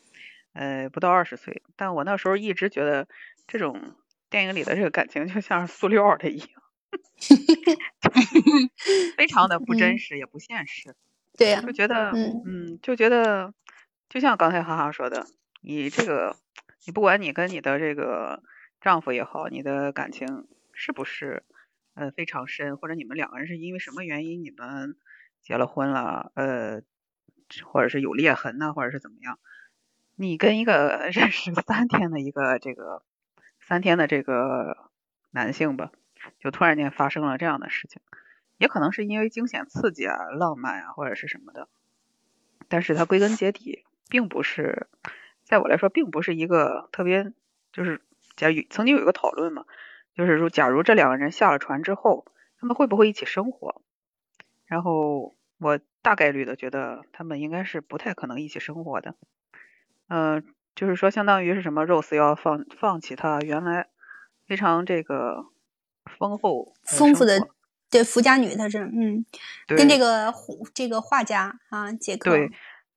[0.53, 3.07] 呃，不到二十岁，但我那时候一直觉得
[3.45, 3.95] 这种
[4.31, 6.49] 电影里的这个感情就像是塑料的一样，
[9.17, 10.95] 非常的不真实，也不现实。
[11.37, 12.11] 对呀，就觉得，
[12.45, 13.53] 嗯，就觉得，
[14.15, 15.27] 就像刚才哈哈说的，
[15.59, 16.37] 你这个，
[16.85, 18.41] 你不管你跟你的这个
[18.79, 21.43] 丈夫也好，你的感情是不是，
[21.95, 24.95] 呃，非常深，或者你们两个人是因为什么原因你们
[25.43, 26.81] 结了婚了，呃，
[27.65, 29.37] 或者是有裂痕呢，或者是怎么样，
[30.15, 33.03] 你跟一个 认识三天的一个这个
[33.59, 34.77] 三天的这个
[35.31, 35.91] 男性吧，
[36.39, 38.01] 就突然间发生了这样的事情。
[38.59, 41.67] 也可能是因为惊险刺激啊、浪漫啊或者是什么的，
[42.69, 44.87] 但是它归根结底并不是，
[45.43, 47.31] 在我来说并不是一个特别，
[47.71, 48.01] 就是
[48.35, 49.65] 假如曾经有一个讨论嘛，
[50.15, 52.25] 就是说假如这两个人下了船之后，
[52.59, 53.81] 他们会不会一起生活？
[54.65, 59.15] 然后我大概率的觉得他们应该是不太可能一起生活的，
[60.07, 60.43] 嗯，
[60.75, 63.87] 就是说相当于是什么，Rose 要放放弃他原来
[64.47, 65.45] 非常这个
[66.17, 67.47] 丰厚丰富的。
[67.87, 69.23] 对，富家女她是，嗯，
[69.67, 70.33] 跟这个
[70.73, 72.51] 这个画家啊，杰克，对，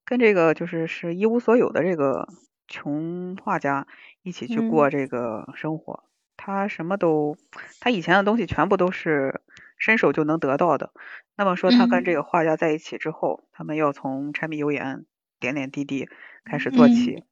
[0.09, 2.27] 跟这个就是是一无所有的这个
[2.67, 3.87] 穷画家
[4.23, 6.03] 一起去过这个生活。
[6.35, 7.37] 他什么都，
[7.79, 9.43] 他以前的东西全部都是
[9.77, 10.95] 伸手就能得到的。
[11.37, 15.05] 那么说，他跟这个画家在一起之后，他们要从柴米油盐
[15.39, 16.09] 点点滴滴
[16.43, 17.25] 开始做起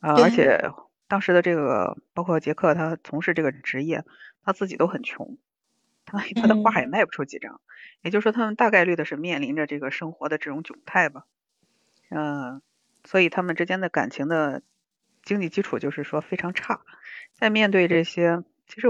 [0.00, 0.70] 啊，而且
[1.06, 4.04] 当时的这个包括杰克他从事这个职业，
[4.44, 5.38] 他自己都很穷。
[6.04, 7.58] 他他的画也卖不出几张，
[8.02, 11.24] 也就是说，他们大概率的是面临着这个生活的这种窘态吧，
[12.10, 12.62] 嗯，
[13.04, 14.62] 所以他们之间的感情的
[15.22, 16.80] 经济基础就是说非常差。
[17.34, 18.88] 在面对这些，其实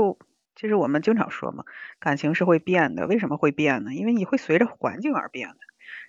[0.54, 1.64] 其实我们经常说嘛，
[1.98, 3.06] 感情是会变的。
[3.06, 3.94] 为什么会变呢？
[3.94, 5.56] 因为你会随着环境而变的。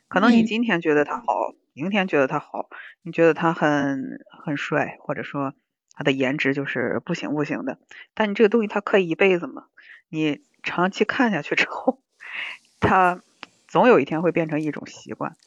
[0.07, 2.69] 可能你今天觉得他好，明天觉得他好，
[3.01, 5.53] 你觉得他很很帅，或者说
[5.93, 7.79] 他的颜值就是不行不行的。
[8.13, 9.65] 但你这个东西他可以一辈子嘛？
[10.09, 10.41] 你。
[10.61, 12.01] 长期看下去之后，
[12.81, 13.23] 他
[13.65, 15.37] 总有一天会变成一种习惯。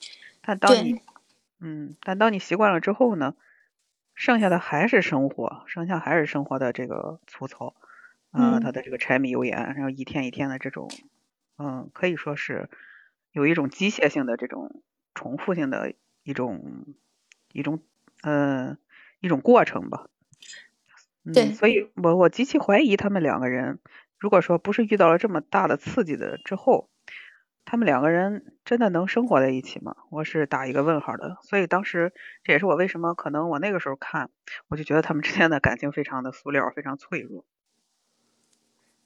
[0.41, 1.03] 但当你，
[1.65, 3.35] 嗯，但当你习惯了之后呢，
[4.15, 7.75] 剩下的还是生活，剩下还是生活的这个粗糙，
[8.33, 10.89] 啊，他的这个柴米油盐，然后一天一天的这种，
[11.57, 12.69] 嗯，可以说是
[13.31, 14.83] 有一种机械性的这种
[15.15, 15.95] 重复性的
[16.25, 16.97] 一种
[17.53, 17.81] 一种，
[18.23, 18.77] 呃，
[19.21, 20.09] 一种过程吧。
[21.33, 23.79] 对，所以我我极其怀疑他们两个人。
[24.19, 26.91] 如果说不是遇到了这么大的刺激的之后，
[27.65, 29.95] 他们两个人真的能生活在一起吗？
[30.11, 31.39] 我是打一个问号的。
[31.43, 32.13] 所以当时
[32.45, 34.31] 这也是我为什么可能我那个时候看，
[34.69, 37.45] 我就觉得他们之间的感情非常的塑料，非常脆弱。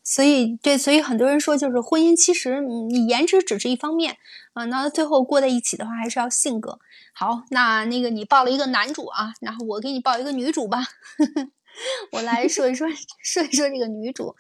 [0.03, 4.17] 所以对，所以很多人说，就是婚姻其实你颜值只是一方面
[4.53, 6.79] 啊，那最后过在一起的话，还是要性格
[7.13, 7.43] 好。
[7.51, 10.79] 那那个你报了一个男主啊，然后我给你报一个女主吧。
[10.79, 11.51] 呵 呵
[12.13, 12.89] 我来说一说，
[13.23, 14.35] 说一说这个女主。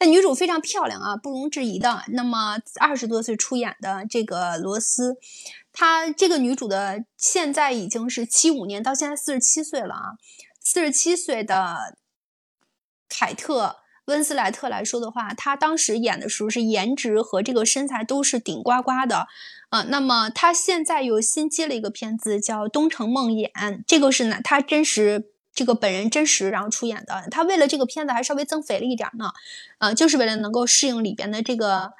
[0.00, 2.04] 那女主非常漂亮啊，不容置疑的。
[2.08, 5.16] 那么二十多岁出演的这个罗斯，
[5.72, 10.02] 她这个女主的现在已经是七五年，到现在四十七岁了啊。
[10.60, 11.96] 四十七岁的
[13.08, 19.26] 凯特温斯莱特来说的话，她当时演的时候是颜值和这个身材都是顶呱呱的
[19.70, 19.82] 啊。
[19.84, 23.50] 那么她现在又新接了一个片子叫《东城梦魇》，
[23.86, 25.30] 这个是呢，她真实。
[25.54, 29.32] 这个本人真实，然后出演的，他为了这个片子还稍微增肥了一点呢，
[29.78, 31.92] 呃，就是为了能够适应里边的这个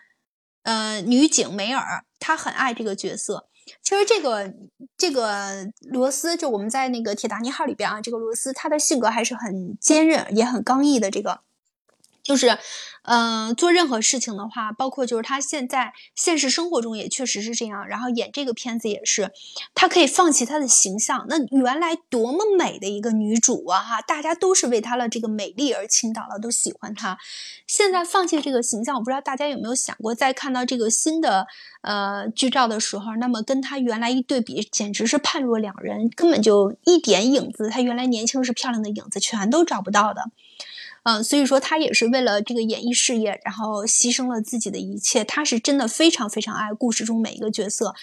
[0.65, 3.49] 呃女警梅尔，她很爱这个角色。
[3.83, 4.53] 其实这个
[4.99, 11.11] 这个罗斯，就我们在那个《铁达尼号》里边啊，这个罗斯他的性格还是很坚韧，也很刚毅的。
[11.11, 11.41] 这个
[12.23, 12.59] 就是。
[13.07, 17.87] 嗯，做任何事情的话，包括就是他现在现实生活中也确实是这样。
[17.87, 19.31] 然后演这个片子也是，
[19.75, 21.27] 他可以放弃他的形象。
[21.29, 27.19] 那原来多么美的一个女主啊，哈，大家都是为她的这个美丽而倾倒了，都喜欢她。
[27.67, 31.47] 现在放弃这个形象，我不知道大家有没有想过，在看到这个新的
[31.83, 40.23] 呃剧照的时候，那么跟她原来一对比，简直是判若两人，根本就一点影子，她原来年轻时漂亮的影子全都找不到的。
[41.05, 45.23] 嗯，所以说他也是为了这个演艺事业，然后牺牲了自己的一切。
[45.23, 47.95] 他是真的非常非常爱故事中每一个角色。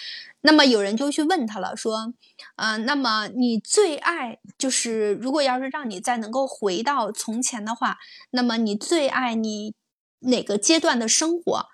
[0.42, 2.14] 那么有人就去问他了，说，
[2.56, 7.98] 嗯，那么你最爱就是，如果要是让你再能够回到从前的话，
[8.30, 9.74] 那么你最爱你
[10.20, 11.66] 哪个阶段的生活？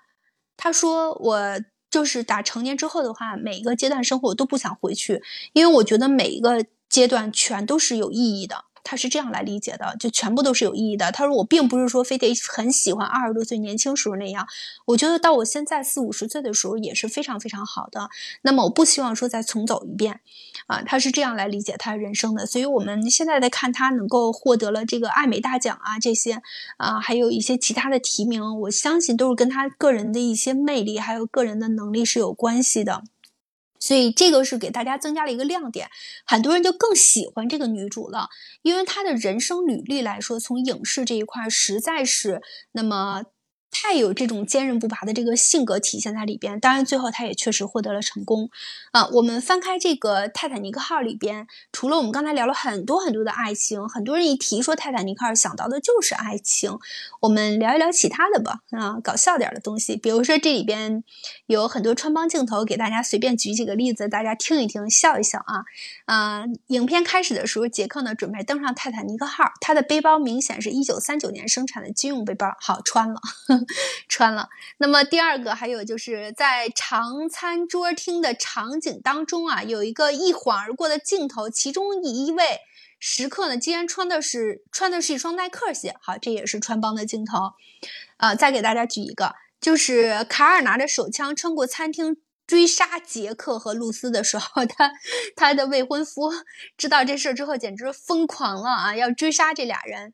[0.57, 1.61] 他说，我
[1.91, 5.21] 就是打成年之后的话，每一个阶段生活我都不想回去，
[5.53, 8.65] 因为我觉得每一个阶段全都是有意义的。
[8.89, 11.11] 他是这样来理解的，就全部都是有意义的。
[11.11, 14.47] 他说我并不是说非得很喜欢二十多岁年轻时候那样，
[14.85, 18.09] 我觉得到我现在四五十岁的时候也是非常非常好的。
[18.41, 20.21] 那么我不希望说再重走一遍，
[20.65, 22.47] 啊，他是这样来理解他人生的。
[22.47, 26.41] 所以我们现在在看他能够获得了这个艾美大奖啊这些
[26.77, 33.03] 啊，还有一些其他的提名，我相信都是跟他个人的一些魅力还有个人的能力是有关系的。
[33.79, 35.89] 所以这个是给大家增加了一个亮点，
[36.25, 38.29] 很多人就更喜欢这个女主了，
[38.61, 42.41] 因为她的人生履历来说，从影视这一块实在是
[42.73, 43.23] 那么。
[43.71, 48.49] 太有这种坚韧不拔的这个性格体现在里边，当然最后他也确实获得了成功
[48.91, 49.07] 啊。
[49.13, 56.77] 我们翻开这个泰坦尼克号里边，除了我们刚才聊了很多很多的爱情，很多人一提说泰坦尼克号想到的就是爱情。
[57.21, 61.03] 我们聊一聊其他的吧，啊，搞笑点的东西，比如说这里边
[61.45, 65.63] 有很多穿帮镜头，给大家随便举几个例子，大家听一听，笑一笑啊。
[66.05, 73.19] 啊，影片开始的时候，杰克呢准备登上泰坦尼克号，他的背包明显是一九三九年生产的军用背包，好穿了。
[74.07, 74.49] 穿了。
[74.77, 82.59] 那么第二个还有就是在长餐桌厅的场景当中啊，有一个一晃而过的镜头，其中一位
[82.99, 85.95] 食客呢，竟然穿的是穿的是一双耐克鞋。
[86.01, 87.53] 好，这也是穿帮的镜头。
[88.17, 94.91] 呃，再给大家举一个，就是卡尔拿着手枪穿过餐厅追杀杰克和露丝的时候，他
[95.35, 96.31] 他的未婚夫
[96.77, 100.13] 知道这事儿之后简直疯狂了啊，要追杀这俩人。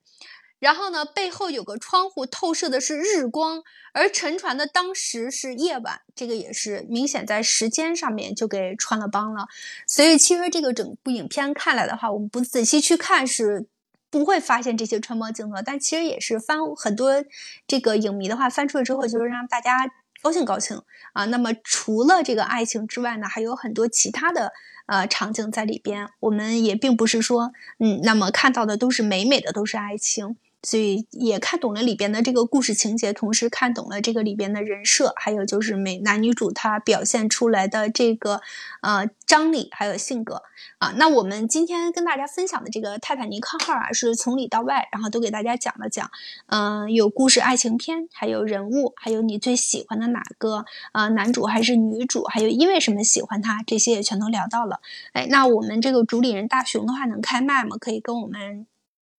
[0.60, 3.62] 然后呢，背后有个窗户透射的是日光，
[3.94, 9.48] 而沉船的当时是夜晚，这个也是明显在时间上面就给穿了帮了。
[9.86, 13.68] 所以其实这个整部影片看来的话，我们不仔细去看是
[14.10, 17.24] 不会发现这些穿帮镜头，但其实也是翻很多
[17.68, 19.92] 这个影迷的话翻出来之后，就是让大家
[20.24, 20.82] 高兴高兴
[21.14, 21.26] 啊。
[21.26, 24.54] 那么除了这个爱情之外呢，还有很多其他的
[24.86, 30.36] 呃场景在里边，我们也并不是说嗯，那么看到的都是美美的都是爱情。
[30.66, 38.42] 所以也看懂了里边的这个故事情节，同时看懂了这个里边的人设，还有就是美男女主他表现出来的这个
[38.82, 40.42] 呃张力还有性格
[40.80, 40.92] 啊。
[40.98, 46.10] 那我们今天跟大家分享的这个泰坦尼克号啊，是从里到外，然后都给大家讲了讲，
[46.48, 54.82] 嗯，有故事爱情片，还有人物，还有你最喜欢的哪个啊男主还是女主，还有因为什么喜欢他，这些也全都聊到了。
[55.14, 57.78] 哎，那我们这个主理人大熊的话能开麦吗？
[57.80, 58.66] 可以跟我们。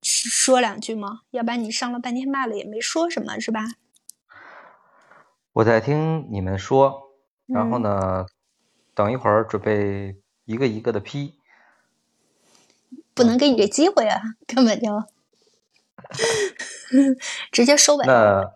[0.09, 1.23] 说两句吗？
[1.31, 3.63] 要不然你上了半天麦了也没说什么，是吧？
[5.55, 7.11] 我在听你们说，
[7.47, 8.27] 然后呢，
[8.95, 11.39] 等一会儿准备一个一个的批。
[13.15, 14.87] 不能给你这机会啊，根本就
[17.51, 18.07] 直接收尾。
[18.07, 18.53] 那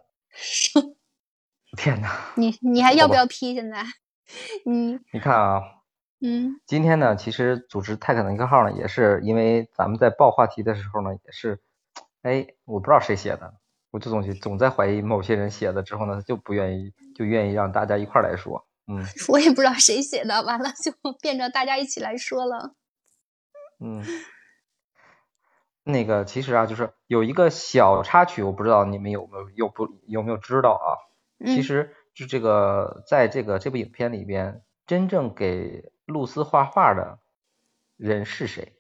[1.77, 2.33] 天哪！
[2.37, 3.55] 你你还要不要批？
[3.55, 3.85] 现在？
[4.67, 5.80] 你你看啊。
[6.23, 11.61] 嗯，今天呢，其实组织泰坦尼克号呢，也是因为咱们在报话题的时候呢，也是，
[12.23, 13.55] 哎，我不知道谁写的，
[13.91, 22.75] 我这东西总在怀疑某些人写的之后呢，就不愿意，就愿意让大家一块来说，嗯， 我也不知道谁写的，完了就 变成大家一起来说了，
[23.79, 24.05] 嗯，
[25.85, 30.89] 那个其实啊，就是有一个小插曲，我不知道你们有没有有不有没有知道啊？
[31.47, 37.21] 其实就这个在这个这部影片里边，真正给露丝画画的
[37.97, 38.77] 人是谁？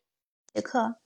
[0.52, 0.96] 杰克？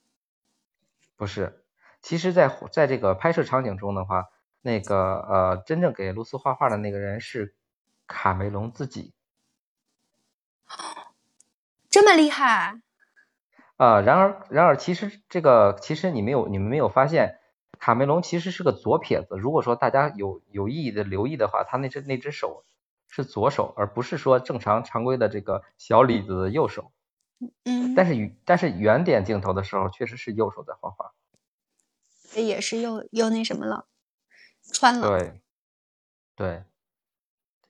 [1.15, 1.63] 不是，
[2.01, 4.29] 其实，在在这个拍摄场景中的话，
[4.63, 7.53] 那个呃，真正给露丝画画的那个人是
[8.07, 9.13] 卡梅隆自己。
[11.91, 12.81] 这么厉害？
[13.77, 17.37] 啊，然而，然而，其实这个，其实你没有，你们没有发现，
[17.77, 19.37] 卡梅隆其实是个左撇子。
[19.37, 22.63] 如果说大家有有意义的留意的话，他那只那只手。
[23.15, 26.91] 是左手，而不是说正常常规的这个小李子的右手。
[27.63, 27.95] 嗯。
[27.95, 31.13] 但是但是圆点镜头的时候，确实是右手在画画。
[32.33, 33.87] 这也是又又那什么了，
[34.73, 35.07] 穿了。
[35.07, 35.41] 对。
[36.35, 36.63] 对。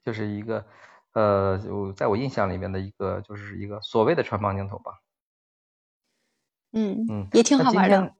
[0.03, 0.65] 就是一个
[1.13, 4.99] 呃，就在我印象里面的一个，就是一个所谓的穿帮镜头吧。
[6.73, 8.15] 嗯嗯，也挺好玩的。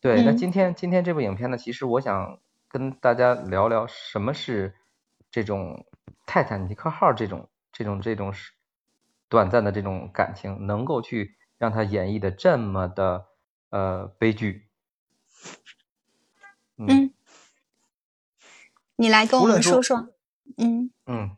[0.00, 2.38] 对，那今天今天这部影片呢，其实我想
[2.68, 4.76] 跟大家聊聊什么是
[5.28, 5.84] 这种。
[6.26, 8.32] 泰坦尼克号这种这种这种
[9.28, 13.26] 短暂的这种感情，能够去让他演绎的这么的
[13.70, 14.68] 呃悲剧。
[16.76, 17.12] 嗯，
[18.96, 20.08] 你来跟我们说说。
[20.56, 21.36] 嗯嗯，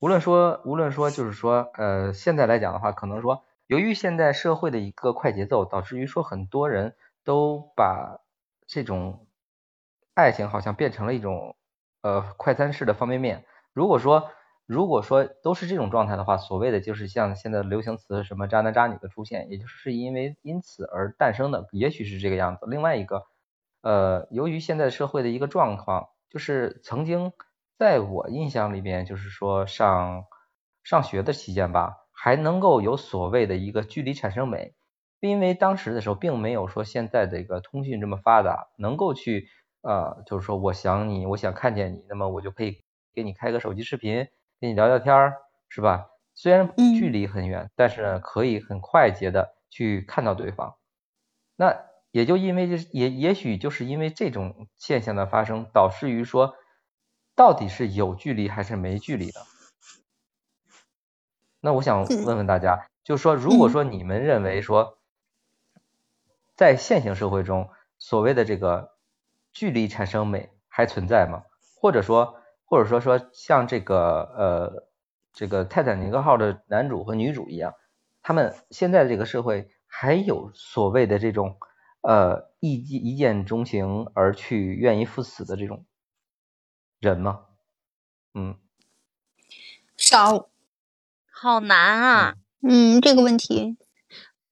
[0.00, 8.18] 无论说无论说就是说呃现在来讲的话，可能说由于现在社会的一个快节奏，导致于说很多人都把
[8.66, 9.26] 这种
[10.14, 11.56] 爱情好像变成了一种
[12.00, 13.44] 呃快餐式的方便面。
[13.72, 14.30] 如果说
[14.66, 22.66] 如果说都是这种状态的话，所谓的就是像现在流行词什么渣男渣女的出现，也就是因为因此而诞生的，也许是这个样子。
[22.66, 23.24] 另外一个，
[23.80, 27.32] 呃，由于现在社会的一个状况，就是曾经
[27.78, 30.24] 在我印象里边，就是说上
[30.84, 34.74] 上学的期间吧，还能够有所谓的一个距离产生美，
[35.20, 39.48] 因为当时的时候并没有说现在的一个通讯这么发达，能够去
[39.80, 42.82] 呃，就是说我想你，我想看见你，那么我就可以
[43.18, 44.28] 给你开个手机视频。
[44.60, 45.38] 跟你聊聊天儿
[45.68, 46.06] 是吧？
[46.36, 50.76] 虽然距离很远，但是呢，可以很快捷的去看到对方。
[51.56, 56.54] 那也就因为这，也也许就是因为这种现象的发生，导致于说，
[57.34, 59.40] 到底是有距离还是没距离的？
[61.60, 64.98] 那我想问问大家，就是说，如果说你们认为说，
[66.54, 68.96] 在现行社会中，所谓的这个
[69.52, 71.42] 距离产生美还存在吗？
[71.80, 72.37] 或者说？
[72.68, 73.96] 或者说说像这个
[74.36, 74.88] 呃
[75.32, 77.74] 这个泰坦尼克号的男主和女主一样，
[78.22, 81.56] 他们现在这个社会还有所谓的这种
[82.02, 85.86] 呃一一见钟情而去愿意赴死的这种
[87.00, 87.46] 人吗？
[88.34, 88.56] 嗯，
[89.96, 90.50] 少，
[91.32, 92.34] 好难啊。
[92.60, 93.78] 嗯，这个问题，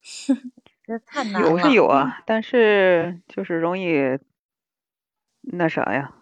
[0.83, 1.51] 这太难了。
[1.51, 4.19] 有是有啊，但是就是容易
[5.43, 6.15] 那啥呀。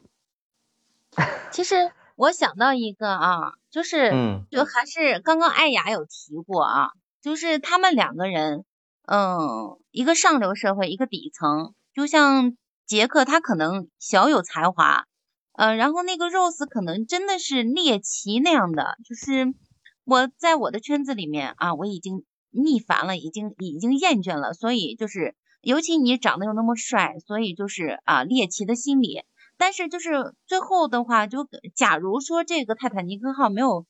[1.54, 4.10] 其实我想到一个啊，就是，
[4.50, 6.88] 就还是刚刚艾雅有提过啊，
[7.22, 8.64] 就是他们两个人，
[9.06, 15.04] 嗯，一个上流社会，一个底层，就像杰克他可能小有才华，
[15.52, 19.54] 呃，然后那个 Rose 可能真的是猎奇那样的，就是
[20.02, 29.22] 我在我的圈子里面啊，我已经腻烦了，已经已经厌倦了，所以就是，尤其你长得又那么帅，所以就是啊，猎奇的心理。
[29.64, 33.86] 但是就是最后的话，就假如说这个泰坦尼克号没有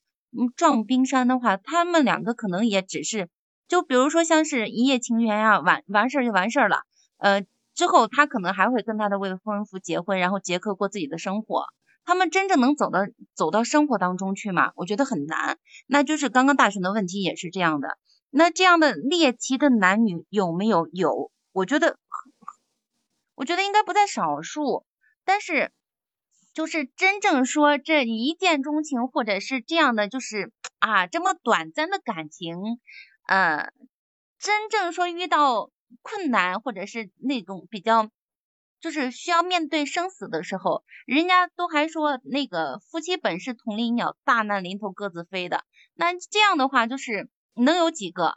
[0.55, 3.29] 撞冰山的话，他们两个可能也只是，
[3.67, 6.83] 就比如说像是一夜情缘呀，完完事儿就完事儿了。
[7.19, 7.45] 呃，
[7.75, 11.65] 之后他可能还会跟他的未婚夫结婚，然后杰克过自己的生活。
[12.05, 13.01] 他们真正能走到
[13.35, 14.71] 走到生活当中去吗？
[14.77, 15.59] 我觉得很难。
[15.89, 17.99] 那就是刚刚大雄的问题也是这样的。
[18.31, 20.87] 那这样的猎奇的男女有没有？
[20.93, 21.99] 有，我觉得，
[23.35, 24.87] 我觉得应该不在少数。
[25.25, 25.73] 但是，
[26.53, 32.57] 就是真正说这一见钟情，或者是这样的，就是啊这么短暂的感情，
[33.27, 33.73] 呃，
[34.39, 35.71] 真正说遇到
[36.03, 38.11] 困难，或者是那种比较，
[38.81, 45.65] 就是需要面对生死的时候，人家都还说那个夫妻本是同林鸟，大难临头各自飞的。
[45.95, 48.35] 那这样的话，就是能有几个？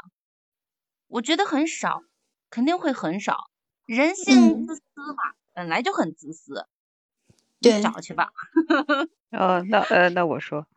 [1.07, 2.01] 我觉得很少，
[2.49, 3.49] 肯定会很少。
[3.85, 4.81] 人性自私
[5.13, 6.67] 吧，本来就很自私。
[7.61, 8.29] 对，找去吧。
[9.31, 10.67] 呃，那呃，那我说，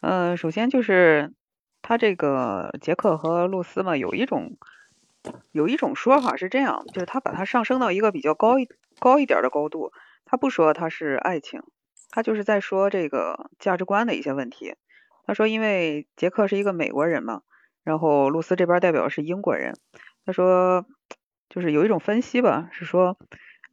[0.00, 1.32] 呃，首先就是
[1.82, 4.56] 他这个杰克和露丝嘛，有一种
[5.52, 8.68] 有一种说法是这样，就是他把它上升到一个比较高一
[9.00, 9.92] 高一点的高度，
[10.24, 11.62] 他不说他是爱情，
[12.10, 14.76] 他就是在说这个价值观的一些问题。
[15.26, 17.42] 他说，因为杰克是一个美国人嘛，
[17.84, 19.74] 然后露丝这边代表是英国人。
[20.26, 20.86] 他说，
[21.48, 23.16] 就是有一种分析吧，是说，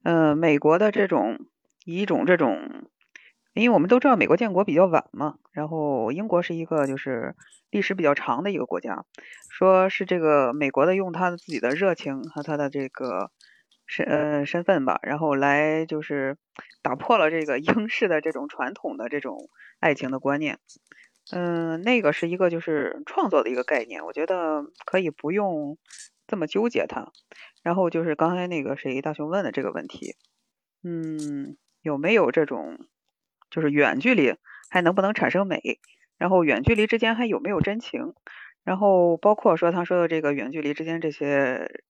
[0.04, 1.48] 嗯，美国的这种。
[1.88, 2.90] 以一种这种，
[3.54, 7.34] 因为我们都知道美国建国比较晚嘛，然后英国是一个就是
[7.72, 9.06] 历史比较长的一个国家，
[9.50, 13.32] 说是这个美国的用他的自己的热情和他的这个
[13.86, 16.38] 身呃身份吧，然后来就是
[16.82, 20.60] 打破了这个英式的这种传统的这种爱情的观念，
[21.32, 25.78] 嗯，那个是一个就是创作的一个概念，我觉得可以不用
[26.28, 27.14] 这么纠结它。
[27.64, 30.18] 然后就是刚才那个谁大雄问的这个问题，
[30.84, 31.56] 嗯。
[31.88, 32.78] 有没有这种，
[33.50, 34.36] 就是远距离
[34.70, 35.80] 还能不能产生美？
[36.18, 38.14] 然后远距离之间还有没有真情？
[38.64, 41.82] 然后包括说他说的这个远距离之间这些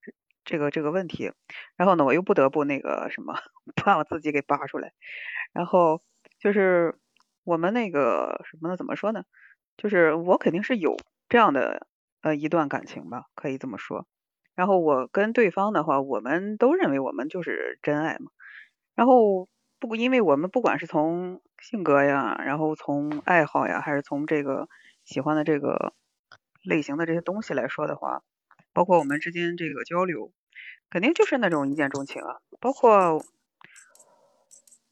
[0.45, 1.31] 这个这个问题，
[1.75, 3.33] 然后呢，我又不得不那个什么
[3.83, 4.93] 把我自己给扒出来。
[5.53, 6.03] 然后
[6.39, 6.95] 就是
[7.43, 8.77] 我们那个什么呢？
[8.77, 9.23] 怎么说呢？
[9.77, 10.95] 就是我肯定是有
[11.29, 11.87] 这样的
[12.21, 14.05] 呃一段感情吧，可以这么说。
[14.55, 18.29] 然后我跟对方的话，我们都认为我们就是真爱嘛。
[18.95, 19.47] 然后。
[19.79, 24.67] 不，因为我们不管是从性格呀，然后从爱好呀，还是从这个
[25.05, 25.93] 喜欢的这个
[26.63, 28.23] 类型的这些东西来说的话，
[28.73, 30.31] 包括我们之间这个交流，
[30.89, 32.37] 肯定就是那种一见钟情啊。
[32.59, 33.23] 包括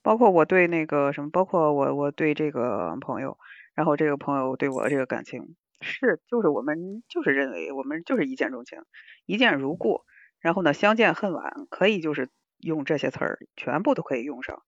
[0.03, 3.39] 包括我对那个什么，包括我我对这个朋友，
[3.73, 8.83] 然后这个朋友对我这个感情是，就是我们就是认为我们就是一见钟情，
[9.25, 10.03] 一见如故，
[10.39, 12.29] 然后呢相见恨晚，可以就是
[12.59, 14.61] 用这些词儿，全部都可以用上。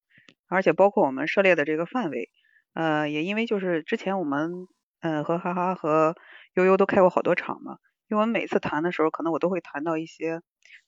[0.48, 2.30] 而且包括我们涉猎的这个范围，
[2.74, 4.66] 呃，也因为就是之前我们
[5.00, 6.16] 嗯，和哈哈和
[6.54, 7.78] 悠悠都开过好多场嘛。
[8.08, 10.40] 因为我们每次谈的时候，可能我都会谈到一些，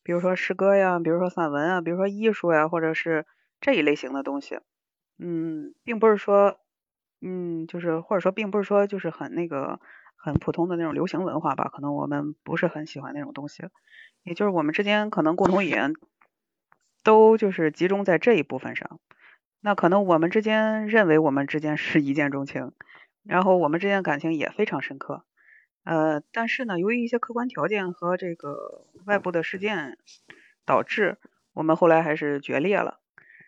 [0.02, 3.26] 比如说诗歌呀，比如说散文啊，比如说艺术呀，或者是
[3.60, 4.58] 这一类型的东西。
[5.18, 6.56] 嗯，并不是说，
[7.20, 9.78] 嗯，就是或者说并不是说就是很那个
[10.16, 11.68] 很普通的那种流行文化吧。
[11.70, 13.64] 可能我们不是很喜欢那种东西。
[14.22, 15.92] 也就是我们之间可能共同语言
[17.02, 18.98] 都就是集中在这一部分上。
[19.60, 22.72] 那可能我们之间认为我们之间是一见钟情，
[23.22, 25.24] 然后我们之间感情也非常深刻。
[25.84, 29.98] 呃，但是呢，由于一些客观条件和这个外部的事件
[30.64, 31.18] 导致，
[31.52, 33.00] 我们后来还是决裂了。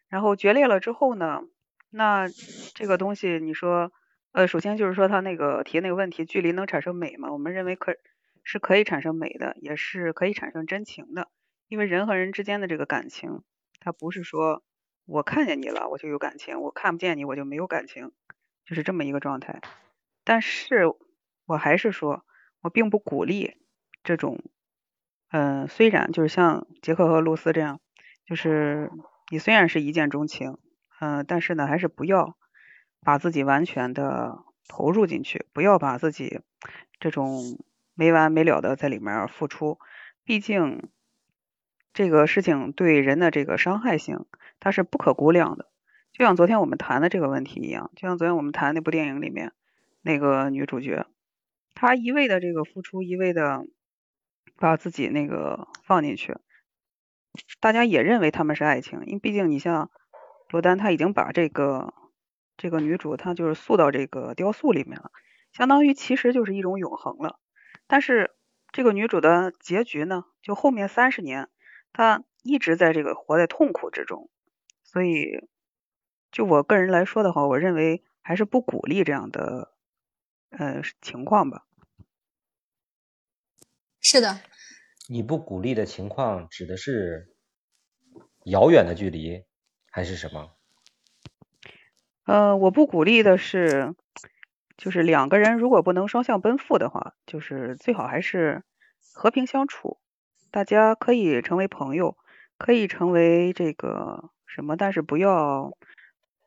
[0.09, 1.43] 然后决裂了之后呢，
[1.91, 2.29] 那
[2.75, 3.93] 这个东西你说，
[4.33, 7.33] 呃，首先就是说他那个提那个问题，距离能产生美吗？
[7.33, 7.97] 我们认为可
[8.43, 11.29] 是可以产生美的，也是可以产生真情的。
[11.69, 13.43] 因为人和人之间的这个感情，
[13.81, 14.63] 它不是说
[15.07, 18.13] 我看见你了我就有感情，我看不见你我就没有感情，
[18.65, 19.61] 就是这么一个状态。
[20.25, 20.95] 但是。
[21.45, 22.25] 我还是说，
[22.63, 23.57] 我并不鼓励
[24.05, 24.41] 这种，
[25.33, 27.81] 嗯，虽然就是像杰克和露丝这样，
[28.25, 28.91] 就是
[29.31, 30.57] 你虽然是一见钟情，
[31.01, 32.37] 嗯，但是呢，还是不要
[33.01, 36.41] 把自己完全的投入进去，不要把自己
[37.01, 37.43] 这种
[37.93, 39.81] 没完没了的在里面付出，
[40.25, 40.91] 毕竟
[41.93, 44.27] 这个事情对人的这个伤害性，
[44.61, 45.71] 它是不可估量的。
[46.13, 49.53] 就像昨天我们谈的这个问题一样，就像昨天我们谈那部电影里面
[50.03, 51.07] 那个女主角。
[51.75, 53.67] 她一味的这个付出，一味的
[54.57, 56.37] 把自己那个放进去，
[57.61, 59.91] 大家也认为他们是爱情，因为毕竟你像
[60.51, 61.95] 罗丹，他已经把这个
[62.59, 65.11] 这个女主，她就是塑到这个雕塑里面了，
[65.53, 67.41] 相当于其实就是一种永恒了。
[67.87, 68.33] 但是
[68.71, 71.49] 这个女主的结局呢，就后面三十年，
[71.93, 74.31] 她一直在这个活在痛苦之中，
[74.83, 75.49] 所以
[76.31, 79.71] 就我个人来说的话，我认为还是不鼓励这样的。
[80.55, 81.65] 呃，情况吧。
[84.03, 84.43] 是的。
[85.09, 87.35] 你不鼓励的情况指的是
[88.45, 89.47] 遥远的距离
[89.91, 90.51] 还是什么？
[92.27, 93.95] 呃，我不鼓励的是，
[94.77, 98.63] 就是两个人如果不能双向奔赴的话，就是最好还是
[99.15, 100.02] 和平相处。
[100.53, 102.17] 大家可以成为朋友，
[102.59, 105.77] 可以成为这个什么，但是不要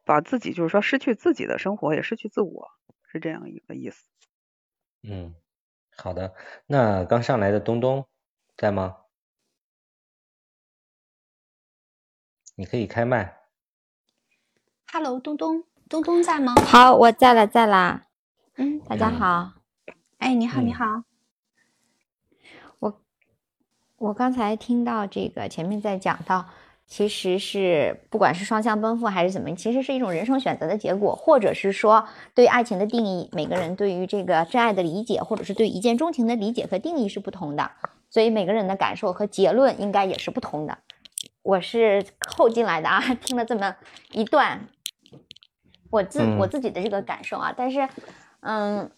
[0.05, 2.69] 把自己就是说失去自己的生活，也失去自我。
[3.11, 4.05] 是这样一个意思。
[5.01, 5.33] 嗯，
[5.97, 6.35] 好的。
[6.67, 8.05] 那刚上来的东东
[8.55, 8.97] 在吗？
[12.55, 13.37] 你可以开麦。
[14.91, 16.53] Hello，东东，东东在吗？
[16.67, 18.05] 好，我在了，在啦。
[18.55, 19.53] 嗯，大家好。
[20.19, 20.85] 哎，你好，你好。
[20.85, 21.14] 我
[23.97, 26.45] 我刚才听到这个前面在讲到。
[26.87, 37.71] 其实是不管是双向奔赴还是怎么，其实是一种人生选择的结果，或者是说对爱情的定义，每个人对于这个真爱的理解，或者是对一见钟情的理解和定义是不同的，
[38.11, 40.77] 所以每个人的感受和结论应该也是不同的。
[41.41, 43.75] 我是后进来的啊， 听了这么
[44.11, 44.67] 一段，
[45.89, 47.89] 我自我自己的这个感受啊，但是，
[48.41, 48.91] 嗯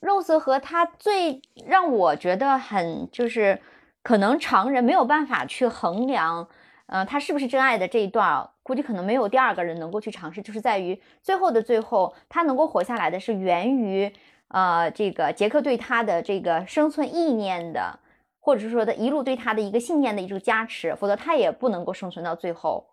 [0.00, 3.60] ，Rose 和他最让我觉得很就是
[4.04, 6.46] 可能常人没有办法去衡量。
[6.86, 14.12] 呃，他是不是真爱的这一段，估计可能没有第二个人能够去尝试，就是在于最后的最后，他能够活下来的是源于
[14.48, 17.98] 呃这个杰克对他的这个生存意念的，
[18.38, 22.86] 或者是说的一路对他的一个信念的一种加持，否则他也不能够生存到最后。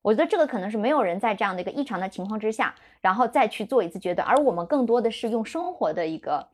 [0.00, 6.48] 我觉得这个可能是没有人在这样的一个异常的情况之下，然后再去做一次决断，而我们更多的是用生活的一个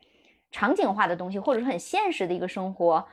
[0.51, 3.07] 场景化的东西，或者是很现实的一个生活。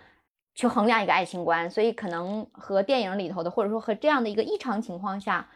[0.58, 5.48] 去衡量一个爱情观，所以可能和电影里头的，或者说和这样的一个异常情况下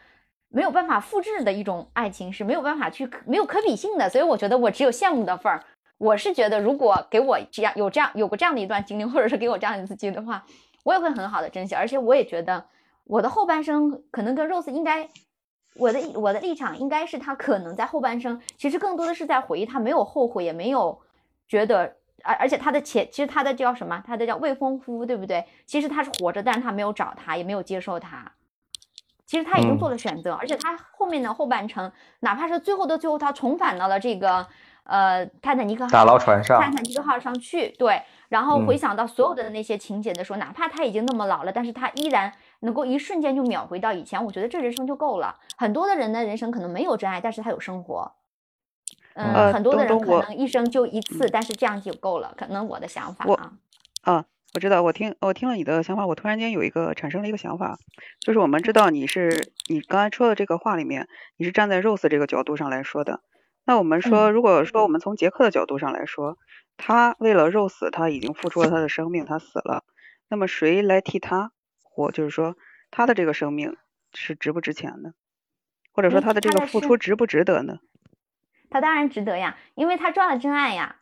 [0.48, 4.08] 没有办法复制的一种爱情是没有办法去没有可比性的。
[4.08, 5.64] 所以我觉得我只有羡慕的份儿。
[5.98, 10.46] 我是觉得，如果给我这样有这样有过这样的一段经历，或者是给我这样一次机会的话，
[10.84, 11.74] 我也会很好的珍惜。
[11.74, 12.64] 而且我也觉得
[13.06, 15.10] 我的后半生可能跟 Rose 应该，
[15.78, 21.02] 我的我的立场应该是他可能在后半生其实更多的是在回忆，他没有后悔，也没有
[21.48, 21.96] 觉得。
[22.24, 24.02] 而而且他的前，其实他的叫什么？
[24.06, 25.46] 他的叫未婚夫，对不对？
[25.66, 28.32] 其实他是活着，但是他没有找他，也没有接受他。
[29.26, 34.46] 其实他已经做了选择，而且他后面的后半程，哪怕是最后的最后，他重返到了这个
[34.84, 38.02] 呃泰坦尼克号打捞船上，泰坦尼克号上去，对。
[38.28, 45.38] 然后回想到所有的那些情节的时候，哪怕他已经那么老了，但是他依然能够一瞬间就秒回到以前，我觉得这人生就够了。
[45.58, 48.12] 很多的人的人生可能没有真爱，但是他有生活。
[49.16, 52.34] 嗯，很多的人可能一生就一次，但是这样就够了。
[52.38, 53.54] 可能我的想法啊，
[54.04, 57.78] 啊，我知道，我听我听了你的想法，我突然间有一个产生了一个想法，
[58.20, 61.08] 就是我们知道你是你刚才说的这个话里面，
[61.38, 63.22] 你是站在 Rose 这个角度上来说的，
[63.66, 66.38] 那我们说，如果说我们从杰克的角度上来说，
[66.78, 69.84] 他为了 Rose，，他已经付出了他的生命，他死了。
[70.30, 71.52] 那么谁来替他
[71.84, 72.12] 活？
[72.12, 72.56] 就是说，
[72.90, 73.76] 他的这个生命
[74.14, 75.14] 是值不值钱的？
[75.94, 77.80] 或者说他的这个付出值不值得呢？
[78.72, 80.96] 他当然值得呀，因为他抓了真爱呀。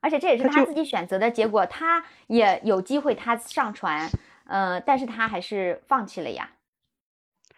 [0.00, 4.08] 而且这也是他自己选择的结果，他也有机会他上船，
[4.46, 6.52] 呃，但是他还是放弃了呀。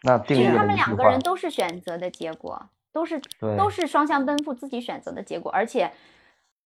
[0.03, 3.20] 那其实他们两个人都是选择的结果，都是
[3.59, 5.92] 都是双向奔赴自己选择的结果，而且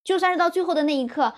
[0.04, 1.34] 就算是到最后的那一刻。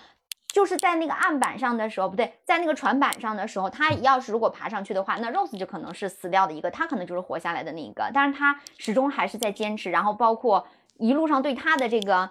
[0.52, 8.10] 就是在那个案板上的时候，不对，在那个船板上的时候，他要是如果爬上去的话，那 Rose 就可能是死掉的一个，他可能就是活下来的那一个。
[8.12, 12.28] 但是他始终还是在坚持，然后包括一路上对他的这个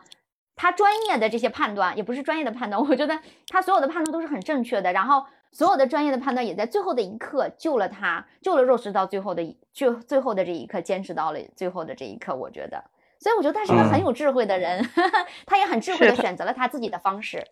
[0.55, 4.93] 他专业的这些判断，也不是专业的判断，我觉得他所有的判断都是很正确的。
[4.93, 12.35] 然后所有的专业的判断也在最后的一刻救了他，救了 Rose 到最后的就最后的这一刻，坚持到了最后的这一刻。
[12.35, 12.83] 我觉得，
[13.19, 14.87] 所以我觉得他是个很有智慧的人，
[15.47, 17.43] 他也很智慧的选择了他自己的方式。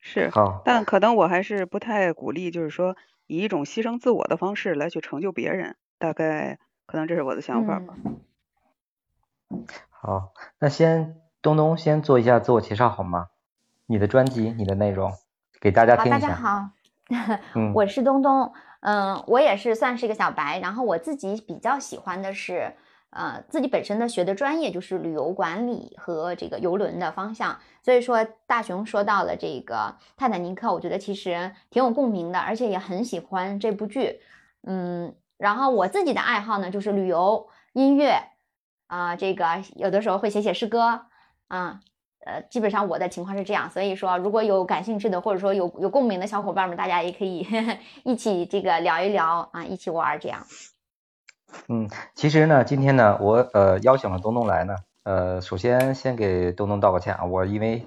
[0.00, 0.30] 是，
[0.64, 2.96] 但可能我还是不太鼓励，就是说
[3.26, 7.94] 以一种牺牲自我的方式来去成就别人，大概可能这是我的想法吧。
[9.90, 13.28] 好，那先东东先做一下自我介绍好吗？
[13.86, 15.12] 你的专辑，你的内容，
[15.60, 16.18] 给大家听一下。
[16.18, 16.70] 大家好，
[17.74, 22.74] 我是东东，嗯，我也是算是一个小白，然后我自己比较喜欢的是。
[23.12, 34.20] 呃，自己本身的学的专业就是旅游管理和这个游轮的方向，所以说大熊说到了这个泰坦尼克，我觉得其实挺有共鸣的，而且也很喜欢这部剧。
[34.62, 38.22] 嗯，然后我自己的爱好呢就是旅游、音乐
[38.88, 41.06] 啊，这个有的时候会写写诗歌
[41.48, 41.80] 啊，
[42.26, 43.70] 呃，基本上我的情况是这样。
[43.70, 47.46] 所以说，如果有感兴趣的或者说有有共鸣的小伙伴们，大家也可以
[48.04, 50.46] 一起这个聊一聊啊，一起玩这样。
[51.68, 57.86] 嗯，其实呢，今天呢，我呃邀请了东东来呢，呃，首先先给东东道个歉啊，我因为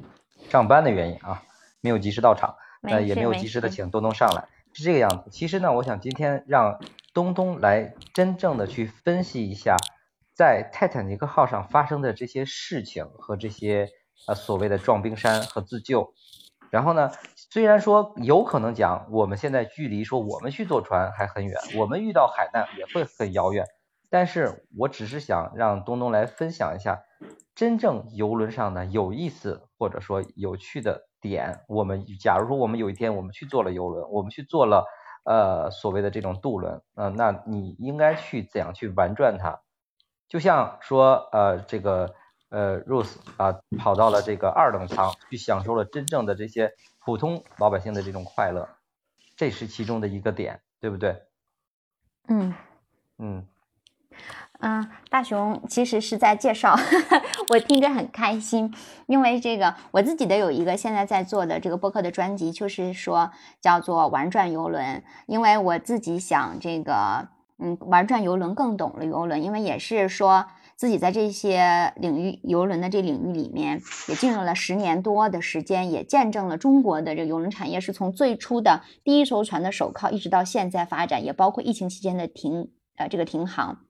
[0.49, 1.43] 上班的原因啊，
[1.81, 5.29] 没有及时到场，那也没有及时的请东东上来，是这个样子。
[5.29, 6.79] 其实呢，我想今天让
[7.13, 9.75] 东东来真正的去分析一下，
[10.35, 13.89] 在泰坦尼克号上发生的这些事情和这些
[14.27, 16.13] 呃所谓的撞冰山和自救，
[16.69, 17.11] 然后呢。
[17.53, 23.67] 虽然说有可能讲，我们现在距离说我们去坐船还很远，我们遇到海难也会很遥远，
[24.13, 27.01] 但是我只是想让东东来分享一下
[27.55, 31.61] 真正游轮上的有意思或者说有趣的点。
[31.67, 34.85] 我们假如说我们有一天我们去坐了游轮，我们去坐了
[35.23, 39.61] 呃所谓的这种渡轮，嗯，那你应该去怎样去玩转它？
[40.27, 42.13] 就像说呃这个
[42.49, 46.73] 呃 Rose 啊跑到了这个二等舱去享受了真正的这些。
[47.05, 48.69] 普通老百姓的这种快乐，
[49.35, 51.23] 这是其中的一个点，对不对？
[52.29, 52.53] 嗯
[53.17, 53.45] 嗯
[54.59, 56.75] 嗯，大熊其实是在介绍，
[57.49, 58.73] 我听着很开心，
[59.07, 67.27] 因为这个我自己的有一个现在在做的这个播客的专辑，就是说叫做玩转游轮，因为我自己想这个
[67.59, 70.45] 嗯玩转游轮更懂了游轮，因为也是说。
[70.75, 83.81] 自己在这些领域游轮的这领域里面也进入了十年多的时间，也见证了中国的这个游轮产业是从最初的第一艘船的手铐，一直到现在发展，也包括疫情期间的停呃这个停航。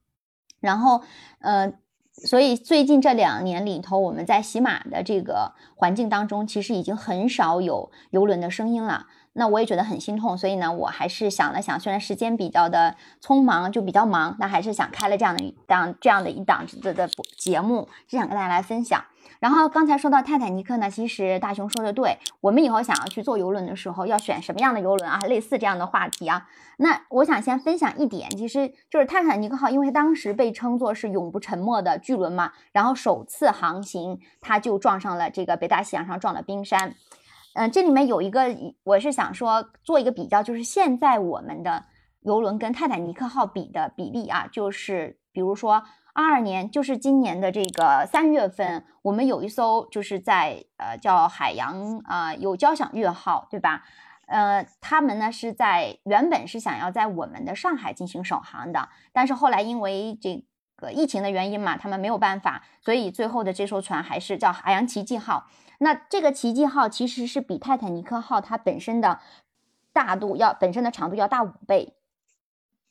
[0.64, 1.01] 然后
[1.39, 1.74] 呃，
[2.14, 9.07] 所以最近这两年里头，我们在喜马的这个环境当中，其实已经很少有游轮的声音了。
[9.34, 19.03] 那我也觉得很心痛，所以呢，我还是想了想，虽然时间比较的匆忙，就比较忙，那还是想开了这样的一档这样的一档的的节目，是想跟大家来分享。
[19.44, 25.20] 然后刚才说到泰坦尼克呢，其实大雄说的对，我们以后想要去坐游轮的时候，要选什么样的游轮啊？
[25.28, 26.48] 类似这样的话题啊。
[26.78, 36.96] 那我想先分享一点，其实就是泰坦尼克号，因为当时被称作是永不沉没的巨轮嘛，然后首次航行，它就撞上了这个北大西洋上撞了冰山。
[37.56, 38.46] 嗯，这里面有一个，
[38.86, 41.84] 我是想说做一个比较，就是现在我们的
[42.22, 45.84] 游轮跟泰坦尼克号比的比例啊，就是比如说
[46.14, 53.84] 二二年，就是今年的这个三月份，我们有一艘就是在呃叫海洋啊有交响乐号，对吧？
[54.28, 60.45] 呃，他们呢是在原本是想要在我们的上海进行首航的，但是后来因为这
[60.76, 65.47] 个疫情的原因嘛，他们没有办法，所以最后的这艘船还是叫海洋奇迹号。
[65.80, 69.20] 那这个奇迹号其实是比泰坦尼克号它本身的
[69.91, 71.95] 大度要本身的长度要大五倍，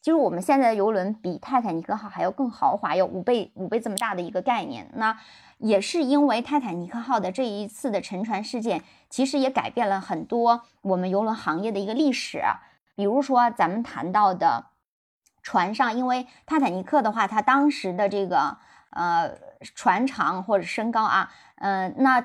[0.03, 4.91] 就是我们现在的游轮比泰坦尼克号还要更豪华，有五倍五倍这么大的一个概念。
[4.95, 5.17] 那
[5.59, 12.43] 也是因为泰坦尼克号的这一次的沉船事件，其实也改变了很多我们游轮行业的一个历史。
[12.95, 14.67] 比如说咱们谈到的
[15.43, 18.59] 船上，因为泰坦尼克的话，它当时的这个。
[18.95, 19.39] 呃
[19.75, 22.23] 船长或者身高啊，嗯，那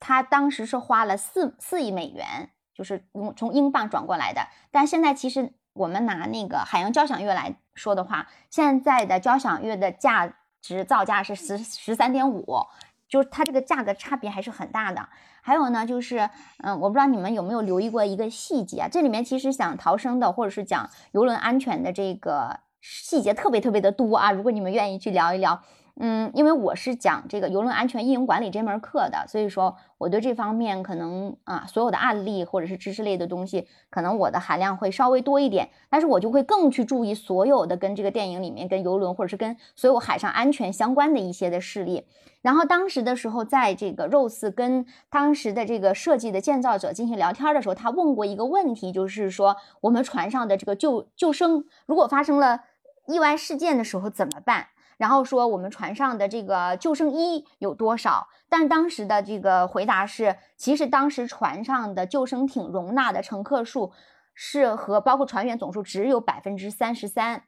[0.00, 4.48] 他当时是花了四四亿美元，就是用从英镑转过来的。
[4.70, 12.44] 但现在其实我们拿那个海洋交响乐来说的话，现在的交响乐的价值造价是十十三点五，
[13.08, 15.08] 就是它这个价格差别还是很大的。
[15.42, 24.32] 还有呢，就是嗯，我不知道你们有没有留意过一个细节，这里面其实讲逃生的或者是讲游轮安全的这个细节特别特别的多啊。
[24.32, 25.62] 如果你们愿意去聊一聊。
[25.98, 35.70] 嗯，因为我是讲这个游轮安全运营管理这门课的，所以说我对这方面可能啊，所有的案例或者是知识类的东西，可能我的含量会稍微多一点。
[35.88, 42.06] 但是我就会更去注意所有的跟这个电影里面跟游轮或者是跟所有海上安全相关的一些的事例。
[42.42, 52.60] 然后当时的时候，在这个 Rose 跟当时的这个设计的建造者进行聊天的时候，他问过一个问题，就是说我们船上的这个救救生，如果发生了
[53.08, 54.66] 意外事件的时候怎么办？
[54.96, 58.28] 然后说我们船上的这个救生衣有多少？
[58.48, 63.92] 但当时的这个回答是，其实当时船上的救生艇容纳的乘客数
[64.34, 67.44] 是和包括船员总数只有百分之三十三。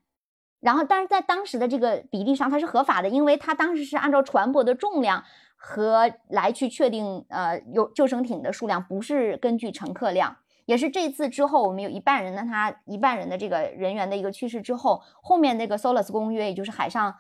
[0.61, 5.22] 然后，但是在当时的这个比例上，它是合法的，因为它当时是按照船舶的重量
[5.55, 10.36] 和来去确定，呃，有救生艇的数量，不是根据乘客量。
[10.66, 17.14] 也是这次之后，我们有一半人的他一半人的这个人员的一个去世之后，后面那个 SOLAS 公约，也就是海上。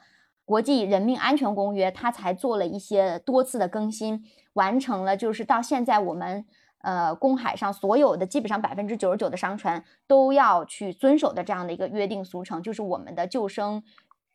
[0.48, 4.24] 国际人命安全公约，它才做了一些多次的更新，
[4.54, 6.46] 完成了就是到现在我们
[6.80, 13.82] 呃公海上所有的基本上百分之九十九的商船都要去遵守的这样的一个约定俗成，就是我们的救生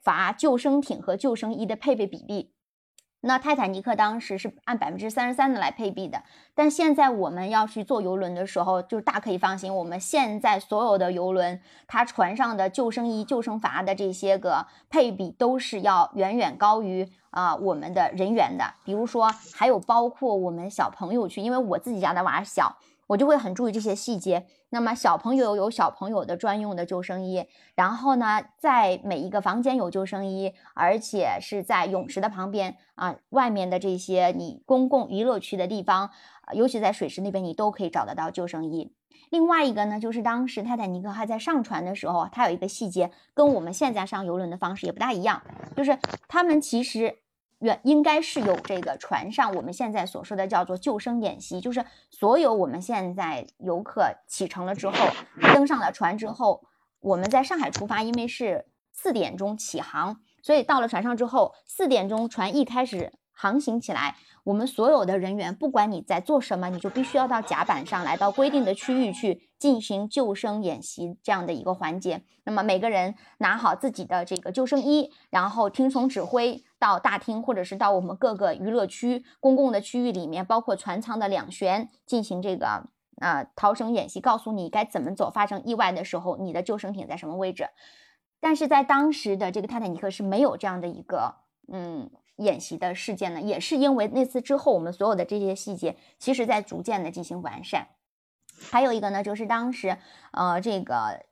[0.03, 2.51] 筏、救生艇和救生衣的配备比例。
[3.25, 6.21] 那泰坦尼克当时是按百分之三十三的来配比的，
[6.53, 18.65] 但现在我们要去做游轮的时候，就大可以放心，我们现在所有的游轮，它船上的救生衣、救生筏的这些个配比都是要远远高于啊我们的人员的。
[18.83, 22.77] 比如说，还有包括我们小朋友去，因为我自己家的娃小。
[23.05, 24.45] 我就会很注意这些细节。
[24.73, 27.45] 那么小朋友有小朋友的专用的救生衣，
[27.75, 36.09] 然后呢，在每一个房间有救生衣，而且是在泳池的旁边啊，外面的这些你公共娱乐区的地方，
[36.53, 38.91] 尤其在水池那边，你都可以找得到救生衣。
[39.29, 45.43] 另外一个呢，就是当时泰坦尼克还在上船的时候，它有一个细节跟我们现在上游轮的方式也不大一样，
[45.77, 47.19] 就是他们其实。
[47.63, 54.93] 原应该是有这个船上我们现在所说的叫做救生演习，就是所有我们现在游客启程了之后，
[55.53, 56.65] 登上了船之后，
[56.99, 64.17] 我们在上海出发，因为是四点钟起航，所以到了船上之后，四点钟船一开始航行起来。
[64.43, 72.25] 我们所有的人员，不管你在做什么，你就必须要到甲板上来到规定的区域去进行救生演习这样的一个环节。
[72.43, 82.89] 那么每个人拿好自己的这个救生衣，然后听从指挥到大厅或者是到我们各个娱乐区、公共的区域里面，包括船舱的两舷进行这个
[83.21, 87.69] 呃逃生演习，告诉你该怎么走，发生意外的时候你的救生艇在什么位置。
[88.41, 91.35] 但是在当时的这个泰坦尼克是没有这样的一个
[91.71, 92.11] 嗯。
[92.37, 97.89] 演习的事件呢，也是因为那次之后，我们所有的这些细节，其实在逐渐的进行完善。
[98.71, 99.99] 还有一个呢，就是当时，
[100.31, 101.25] 呃，这个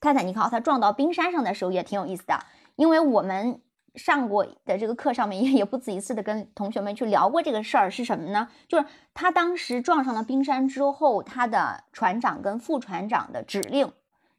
[0.00, 2.38] 泰坦尼克号它撞到冰山上的时候也挺有意思的，
[2.76, 3.60] 因为我们
[3.98, 8.48] 上过的这个课上面也 也不止一次的跟同学们去聊过这个事儿是什么呢？
[8.68, 13.92] 就是他当时撞上了冰山之后，他的船长跟副船长的指令。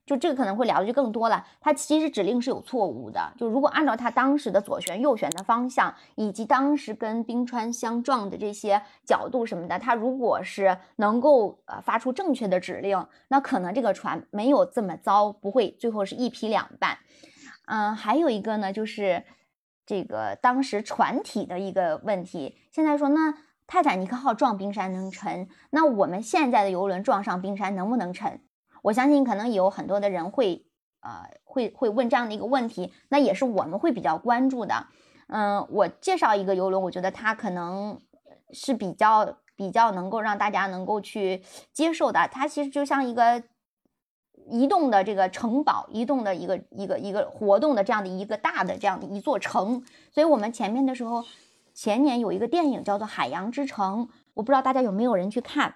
[0.05, 3.31] 就这个可能会聊的就更多了，他其实指令是有错误的。
[3.37, 16.97] 就如果按照他当时的左旋右旋的方向，以及当时跟冰川相撞的这些角度什么的，他如果是能够呃发出正确的指令，那可能这个船没有这么糟，不会最后是一劈两半。
[17.67, 19.23] 嗯，还有一个呢，就是
[19.89, 22.55] 这个当时船体的一个问题。
[22.69, 23.33] 现在说，那
[23.65, 28.39] 泰坦尼克号撞冰山能沉，那我们现在的游轮撞上冰山能不能沉？
[28.83, 30.63] 我相信可能有很多的人会，
[30.99, 34.85] 呃，会会问这样的一个问题，那也是我们会比较关注的。
[35.25, 37.99] 嗯，我介绍一个游轮，我觉得它可能
[38.51, 41.41] 是比较比较能够让大家能够去
[41.73, 42.29] 接受的。
[42.31, 43.41] 它其实就像一个
[44.49, 49.83] 移动的这个城堡，移动的一个一个一个活动的这样的一个大的这样的一座城。
[50.11, 51.23] 所以我们前面的时候，
[51.73, 55.75] 前年有一个电影叫做《海洋之城》，我不知道大家有没有人去看。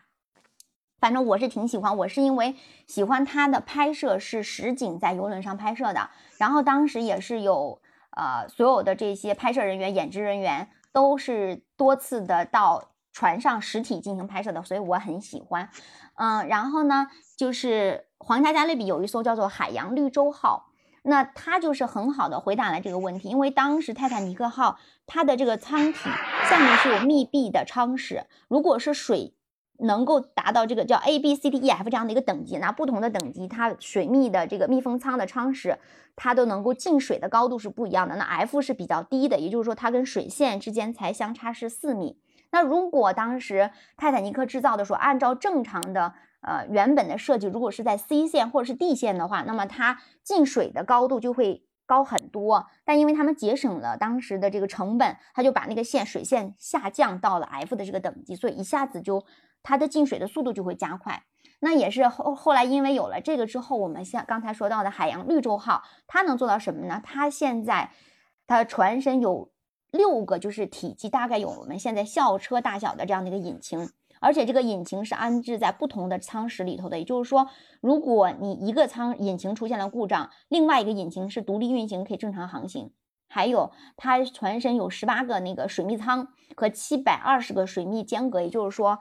[0.99, 2.55] 反正我是挺喜欢，我是因为
[2.88, 15.69] 喜欢它的拍摄是实景在游轮上拍摄的，然后当时也是有呃所有的这些拍摄人员、演职人员都是多次的到船上实体进行拍摄的，所以我很喜欢。
[16.15, 17.07] 嗯，然后呢，
[17.43, 20.67] 就是皇家加勒比有一艘叫做海洋绿洲号，
[21.01, 26.09] 那它就是很好的回答了这个问题，因为当时泰坦尼克号它的这个舱体
[26.49, 29.35] 下面是有密闭的舱室，如果是水
[29.79, 35.77] 能够达到这个叫 A B C D E F 这样的一个等级，那不同的等级它水密的这个密封舱的舱室，
[36.15, 38.15] 它都能够进水的高度是不一样的。
[38.15, 42.17] 那 F 是比较低的，也就是说它跟水线之间才相差是四米。
[42.51, 46.13] 那如果当时泰坦尼克制造的时候，按照正常的
[46.43, 52.67] 呃原本的设计，如果是在 C 线或者是 D 线的话，那么它进水的高度就会高很多。
[52.85, 59.25] 但因为他们节省了当时的这个成本，他就把那个线水线下降到了 F 的这个等级，所以一下子就
[59.63, 61.23] 它的进水的速度就会加快。
[61.59, 67.01] 那也是后后来因为有了这个之后，我们像刚才说到的海洋绿洲号，它能做到什么呢？
[67.03, 67.91] 它现在
[68.45, 69.51] 它船身有。
[69.93, 73.91] 六个就是体积大概有我们现在校车大小的这样的一个引擎，
[74.24, 76.97] 而且这个引擎是安置在不同的舱室里头的。
[76.97, 77.49] 也就是说，
[77.82, 82.91] 如果你一个舱引擎出现了故障，另外一个引擎是独立运行，可以正常航行。
[83.28, 88.41] 还有，它船身有十八个那个水密舱和七百二十个水密间隔。
[88.41, 88.99] 也就是说，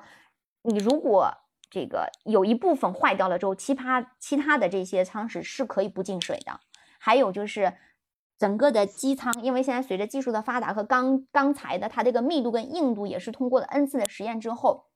[0.62, 1.32] 你如果
[1.70, 6.60] 这个有一部分坏掉了之后，其他其他的这些舱室是可以不进水的。
[6.98, 7.74] 还有就是。
[8.38, 14.86] 整个的机舱，因为现在随着技术的发达和钢钢材的它这个密度跟硬度也是通过了 N 次的实验之后，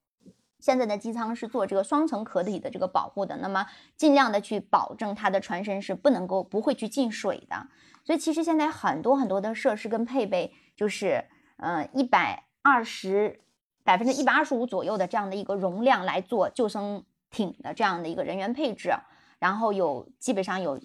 [0.58, 7.68] 现在的机舱是做这个双层壳体的这个保护的，那么尽量的去保证它的船身是不能够不会去进水的。
[8.04, 11.24] 所以其实现在很多很多的设施跟配备，就是
[11.58, 13.40] 嗯一百二十
[13.84, 18.92] 百分之一百二十五左右的这样的一个容量来做救生艇的这样的一个人员配置，
[19.38, 20.80] 然后有基本上有。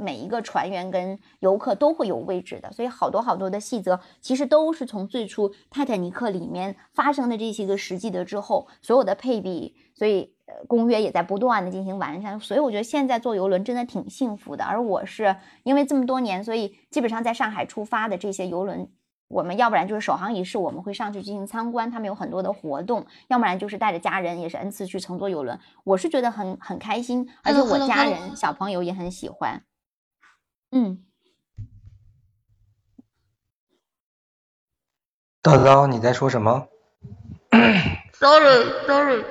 [0.00, 12.38] 每一个船员跟游客都会有位置的，所以好多好多的细则其实都是从最初泰坦尼克里面发生的这些个实际的之后，所有的配比，所以呃公约也在不断的进行完善。
[12.38, 14.64] 所以我觉得现在坐游轮真的挺幸福的。
[14.64, 15.34] 而我是
[15.64, 18.88] 因为这么多年，所以基本上在上海出发的这些游轮，
[19.26, 25.58] 我们要不然就是首航仪式，我们会上去进行参观，他们有很多的活动；要不然就是带着家人，也是 N 次去乘坐游轮。
[25.82, 29.60] 我是觉得很很开心，而且我家人小朋友也很喜欢。
[30.70, 31.02] 嗯，
[35.42, 36.68] 叨叨，你在说什么
[38.12, 39.24] ？Sorry，Sorry，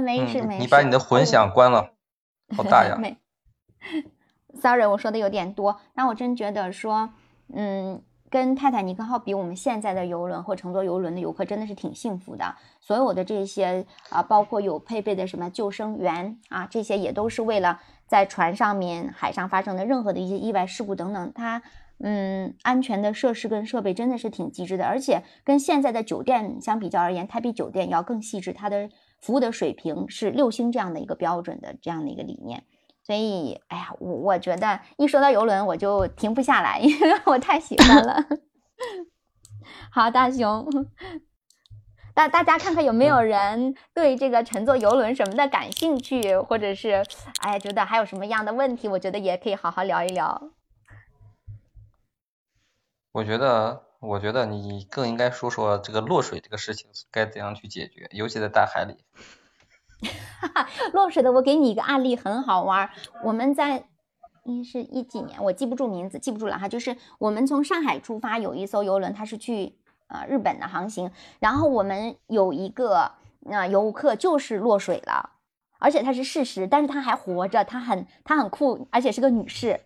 [0.00, 0.60] 没事没事。
[0.60, 1.94] 你把你的混响关了，
[2.54, 2.96] 好大呀。
[3.00, 3.16] 没，
[4.60, 5.80] Sorry，我说的有点多。
[5.94, 7.14] 但我真觉得说，
[7.54, 8.02] 嗯，
[8.32, 12.56] 跟泰坦尼克号比，我们现在的游轮或乘坐游轮的游客真的是挺幸福的。
[12.80, 17.78] 所有的这些啊，包括有配备的什么救生员啊，这些也都是为了。
[18.06, 21.62] 在船上面、海上发生的任何的一些意外事故等等，它
[21.98, 32.64] 嗯，安全的设施跟设备真的是挺极致的，而且跟现在的酒店相比较而言，它比酒店要更细致，它的服务的水平是六星这样的一个标准的这样的一个理念。
[33.04, 38.24] 所以，哎呀，我我觉得一说到游轮，我就停不下来， 因为我太喜欢了。
[39.90, 40.66] 好，大熊。
[42.14, 47.04] 大大家看看有没有人对这个乘坐游轮什么的感兴趣，或者是
[47.40, 50.50] 哎觉得还有什么样的问题，我觉得也可以好好聊一聊。
[53.12, 58.96] 我觉得，我觉得你更应该说说这个落水这个事情该怎样去解决，尤其在大海里。
[60.40, 62.90] 哈哈，落水的，我给你一个案例，很好玩。
[63.24, 63.84] 我们在
[64.44, 66.68] 一是一几年，我记不住名字，记不住了哈。
[66.68, 69.78] 就是我们从上海出发，有一艘游轮，它是去。
[70.08, 75.30] 呃，日本的航行，然后我们有一个那游客就是落水了，
[75.78, 79.80] 而且他是事实，但是他还活着，他很他很酷，而且是个女士。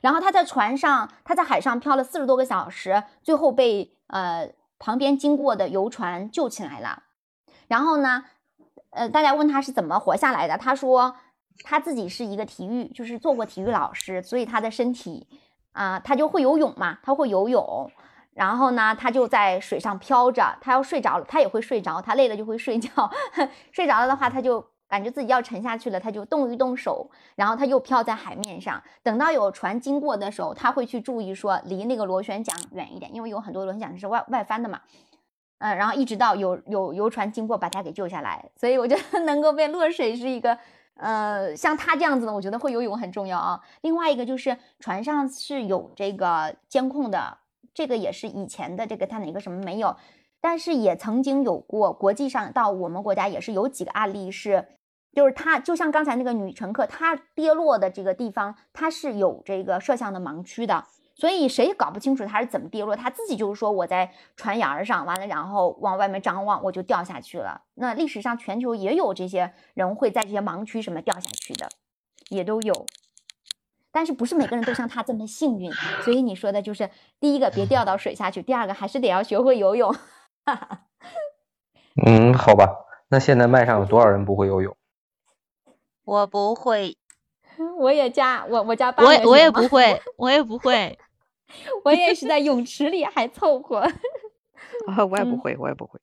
[0.00, 7.02] 然后他在船上，他在海上漂了四十多个小时，最后被呃旁边经过的游船救起来了。
[7.68, 8.24] 然后呢，
[8.96, 11.14] 呃，大家问他是怎么活下来的，他说
[11.64, 15.28] 他自己是一个体育，就是做过体育老师，所以他的身体
[15.72, 17.90] 啊，他就会游泳嘛，他会游泳。
[18.32, 22.88] 然后呢，他就在水上漂着，他要睡着了，他也会睡着，他累了就会睡觉。
[23.72, 28.82] 睡着了的话，他就感觉自己要沉下去了，他就动一动手，然后他又漂在海面上。
[29.02, 34.80] 等到有船经过的时候，他会去注意说离那个螺旋桨远一点，因为有很多螺旋桨是外外翻的嘛。
[35.58, 38.50] 嗯，然后一直到有有游船经过把他给救下来。
[38.56, 40.58] 所以我觉得 能够被落水是一个，
[40.94, 43.60] 呃，像他这样子的，我觉得会游泳很重要啊。
[43.82, 47.38] 另外一个就是船上是有这个监控的。
[47.74, 49.94] 这个也是以前的这个他哪个什么没有，
[50.40, 54.66] 但是也曾经有过国际上到我们国家也是有几个案例是，
[55.12, 60.84] 就是他就像刚才那个女乘客她跌落的这个地方，它是有这个摄像的盲区的，
[61.16, 67.62] 所以谁也搞不清楚他是怎么跌落，他自己就是说我在船沿上完了，然后往外面张望，我就掉下去了。
[67.74, 71.68] 那历史上全球也有这些人会在这些盲区什么掉下去的，
[72.28, 72.86] 也都有。
[73.90, 75.72] 但是不是每个人都像他这么幸运，
[76.04, 79.94] 所以你说的就是第一个别掉到水下去，第二个还是得要学会游泳。
[82.04, 82.68] 嗯，好吧，
[83.08, 84.76] 那现在麦上有多少人不会游泳？
[86.04, 86.98] 我不会，
[87.80, 90.98] 我也加我我加八我也我也不会，我也不会，
[91.84, 93.78] 我也是在泳池里还凑合。
[94.88, 96.00] 啊，我也不会，我也不会。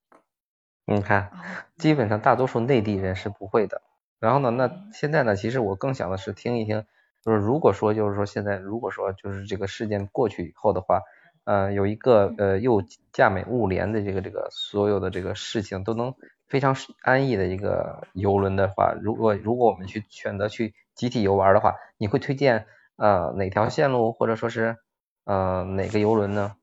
[0.86, 1.32] 你看，
[1.78, 3.82] 基本上大多数内地人是不会的。
[4.20, 6.86] 然后呢，那现在呢，其实我更想的是听一听，
[7.22, 11.02] 就是如果说就是说现在如果说就是这个事件过去以后的话，
[11.46, 16.16] 呃，有一个呃又价美物廉的这个这个所有的这个事情都能
[16.48, 22.66] 非常安逸的一个游轮的话，如果如果我们去选择去集体游玩的话，你会推荐
[22.98, 24.78] 呃哪条线路或者说是
[25.26, 26.56] 呃哪个游轮呢？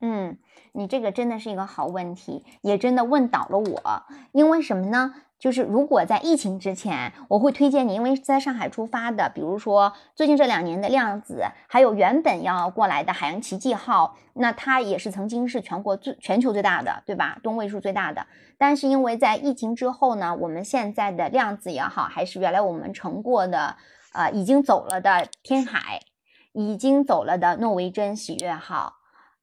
[0.00, 0.38] 嗯。
[0.72, 4.02] 你这个真的是一个好问题，也真的问倒了我。
[4.32, 5.14] 因为什么呢？
[5.38, 17.38] 就是如果在疫情之前，我会推荐你，因为在上海出发的，比如说最近这两年的量子，还有原本要过来的海洋奇迹号，那它也是曾经是全国最全球最大的，对吧？
[17.42, 18.26] 吨位数最大的。
[18.58, 23.76] 但是因为在疫情之后呢，我们现在的量子也好，还是原来我们乘过的，
[24.12, 26.00] 呃，已经走了的天海，
[26.56, 28.94] 已经走了的诺维珍喜悦号。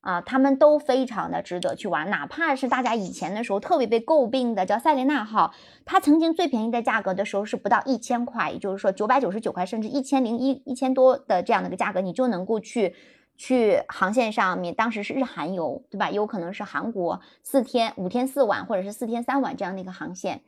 [0.02, 5.54] 啊，他们都非常的值得去玩，哪怕是大家以前的时候特别被诟病的叫塞琳娜号，
[5.86, 12.94] 它曾经最便宜的价格的时候是不到一千块，也就是说九百九十九块，甚至一千零一一千多的这样的一个价格，你就能够去
[13.38, 16.12] 去航线上面，当时是日韩游，对吧？
[16.12, 20.42] 有可能是韩国四天五天四晚，或者是四天三晚这样的一个航线。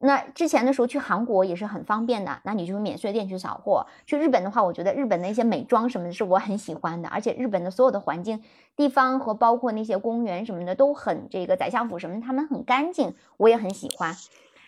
[0.00, 3.86] 那之前的时候去韩国也是很方便的，那你就免税店去扫货。
[4.06, 8.40] 去日本的话，我觉得日本的一些美妆什么的是我很喜欢的，而且日本的所有的环境、
[8.76, 14.14] 地方和包括那些公园什么的都很这个宰相府什么，他们很干净，我也很喜欢。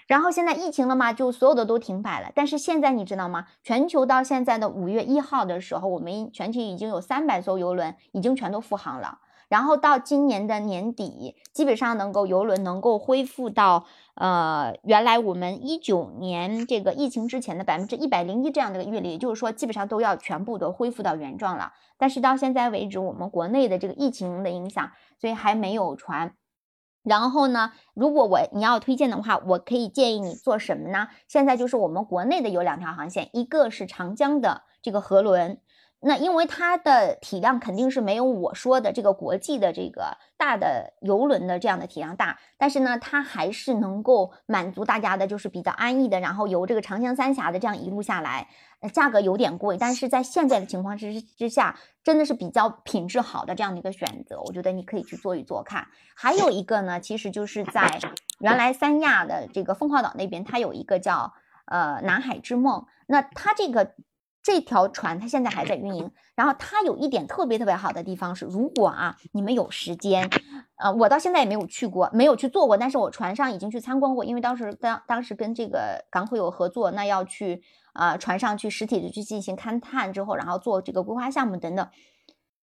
[0.08, 2.32] 然后现在疫情了嘛，就所有的都停摆了。
[2.34, 3.46] 但是现在你知道吗？
[3.62, 9.20] 全球到现在的五月一号的时候，我们全球已经有三百艘游轮已经全都复航了。
[9.50, 13.84] 然后到今年的年底，基本上能够游轮能够恢复到
[14.14, 21.72] 呃原来我们一九年这个疫情之前的百分之一百零一这样的一个运力，也就是说基本上都要全部都恢复到原状了。
[21.98, 26.34] 但是到现在为止，我们国内的这个疫情的影响，所以还没有船。
[27.02, 31.08] 然后呢，如果我你要推荐的话，我可以建议你做什么呢？
[31.26, 35.58] 现在就是我们国内的有两条航线，一个是长江的这个河轮。
[36.02, 48.48] 那因为它的体量肯定是没有我说的这个国际的这个大的游轮的这样的体量大，但是呢，它还是能够满足大家的，就是比较安逸的，然后由这个长江三峡的这样一路下来，
[48.94, 55.86] 价格有点贵，但是在现在的情况之之下，真的是比较品质好的这样的一个选择，我觉得你可以去做一做看。
[56.16, 58.00] 还有一个呢，其实就是在
[58.38, 61.34] 原来三亚的这个凤凰岛那边，它有一个叫
[61.66, 63.92] 呃南海之梦，那它这个。
[64.42, 70.30] 这条船它现在还在运营，然后它有一点特别特别好的地方是，如果啊你们有时间，
[70.76, 77.62] 呃，我到现在也没有去过，没有去做过，但是我船上已经去参观过，因为当时当当时跟这个港口有合作，那要去
[77.92, 81.86] 啊船上去实体的去进行勘探之后，然后做这个规划项目等等，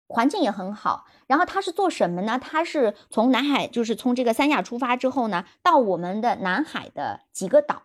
[0.07, 1.07] 环境也很好。
[1.27, 2.39] 然后它是做什么呢？
[2.39, 7.81] 它是从南海，就是从这个三亚出发之后呢，到我们的南海的几个岛，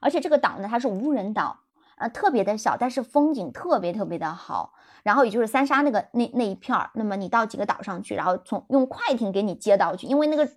[0.00, 1.61] 而且这个岛呢它是无人岛。
[2.02, 4.74] 啊，特别的小，但是风景特别特别的好。
[5.04, 10.48] 然后也就是三沙那个那那一片儿，那么你到几个岛上去，然后从用快艇给你接到去，因为那个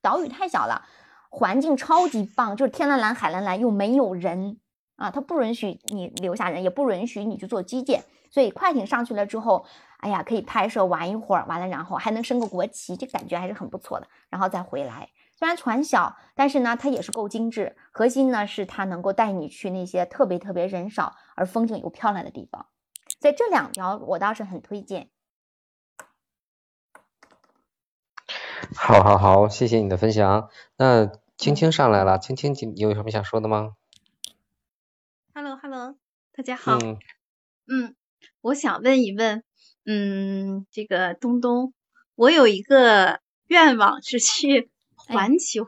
[0.00, 0.84] 岛屿太小了，
[1.30, 4.58] 环境超级棒，就是天蓝蓝海蓝蓝，又没有人
[4.96, 9.64] 啊，它不允许你留下人，也不允许你去做基建，所以快艇上去了之后，
[9.98, 15.08] 哎呀，可以拍摄玩一会儿，完了然后还能升个国旗，这感觉还是很不错的，然后再回来。
[15.36, 17.76] 虽然船小，但是呢，它也是够精致。
[17.90, 22.68] 核心呢是它能够带你去那些特别特别人少而风景又漂亮的地方。
[23.20, 25.10] 所以这两条我倒是很推荐。
[28.76, 30.48] 好，好，好，谢谢你的分享。
[30.76, 33.74] 那青青上来了，青青，你有什么想说的吗
[35.34, 35.96] ？Hello，Hello，
[36.32, 36.78] 大家好。
[36.78, 36.98] 嗯。
[37.66, 37.96] 嗯，
[38.40, 39.42] 我想问一问，
[39.84, 41.74] 嗯，这个东东，
[42.14, 44.70] 我有一个愿望是去。
[45.06, 45.66] 环球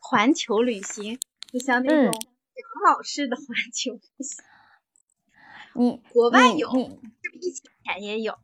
[0.00, 1.18] 环球旅行，
[1.52, 4.44] 就像那种养老式的 环球旅行。
[5.74, 6.68] 你国外有，
[7.40, 8.38] 疫情前也有？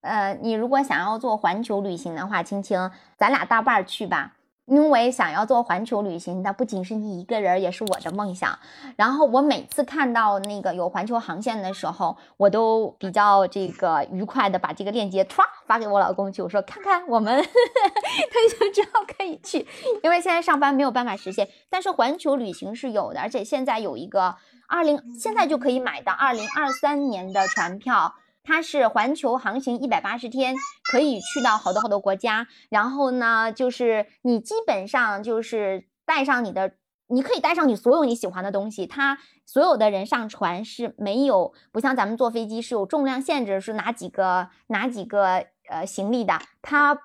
[0.00, 4.36] 呃，你如果想要做环球旅行的话，青青，咱俩搭伴去吧。
[4.66, 8.58] 因为想要做环球旅行，那不仅是你一个人，也是我的梦想。
[8.96, 19.66] 然后我每次看到那个有环球航线的时候，我都比较这个愉快的把这个链接唰发给我老公去，我说看看我们， 他就知道可以去。
[20.02, 24.36] 因为现在上班没有办法实现，但是环球旅行是有的，而且现在有一个
[24.66, 28.14] 二零现在就可以买到二零二三年的船票，
[28.44, 30.54] 它是环球航行一百八十天，
[30.92, 32.46] 可以去到好多好多国家。
[32.68, 36.74] 然后呢，就是你基本上就是带上你的，
[37.08, 38.86] 你可以带上你所有你喜欢的东西。
[38.86, 46.98] 它所有的人上船是没有，不像咱们坐飞机是有重量限制，是哪几个哪几个呃行李的，它。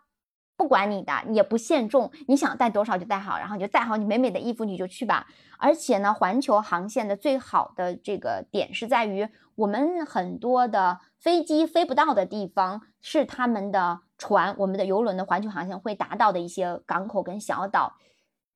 [0.58, 5.26] 不管你的，也不限重，你想带多少就带好，然后你就带好你美美的衣服，你就去吧。
[5.58, 9.30] 而且呢，环球航线的最好的这个点是在于，
[9.60, 17.98] 我们很多的飞机飞不到的地方，是他们的船，我们的游轮的环球航线会达到的一些港口跟小岛，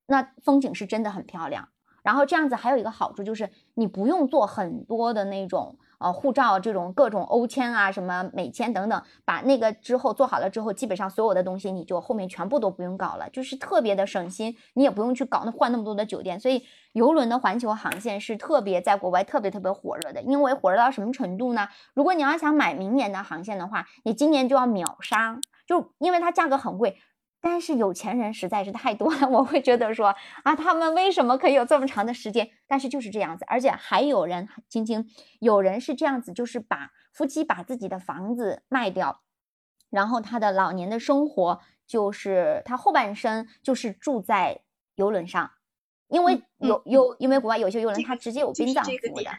[0.06, 1.68] 那风景是真的很漂亮。
[2.02, 5.78] 然后这样子还有一个好处就是，你不用做很多的那种。
[5.98, 16.38] 呃，护照这种各种欧签啊，什么美签等等，把那个之后做好了之后，基本上所有的东西你就后面全部都不用搞了，就是特别的省心，你也不用去搞那换那么多的酒店。
[16.38, 21.68] 所以游轮的环球航线是特别在国外特别特别火热的，因为火热到什么程度呢？
[21.94, 26.98] 如果你要想买明年的航线的话，你今年就要秒杀，就因为它价格很贵。
[27.44, 32.50] 但是有钱人实在是太多了， 我会觉得说啊，他们为什么可以有这么长的时间？
[32.66, 35.06] 但是就是这样子，而且还有人，晶晶，
[35.40, 39.20] 有人是这样子，就是把夫妻把自己的房子卖掉，
[39.90, 44.62] 然后他的老年的生活就是他后半生就是住在
[44.94, 45.50] 游轮上，
[46.08, 49.30] 因为有有因为国外有些游轮他直接有殡葬服务的，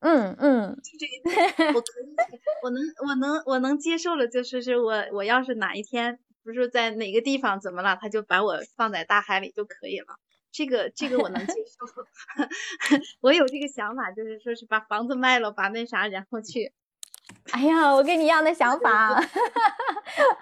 [0.00, 2.14] 嗯嗯，这个我可以，
[2.62, 6.18] 我能我能我能接受了，就是是我我要是哪一天。
[6.44, 10.18] 不是在哪个地方怎么了，他就把我放在大海里就可以了。
[10.50, 11.86] 这个这个我能接受，
[13.22, 16.72] 我有这个想法，就是说是把房子卖了，把那啥，然后去。
[17.52, 19.18] 哎呀，我跟你一样的想法。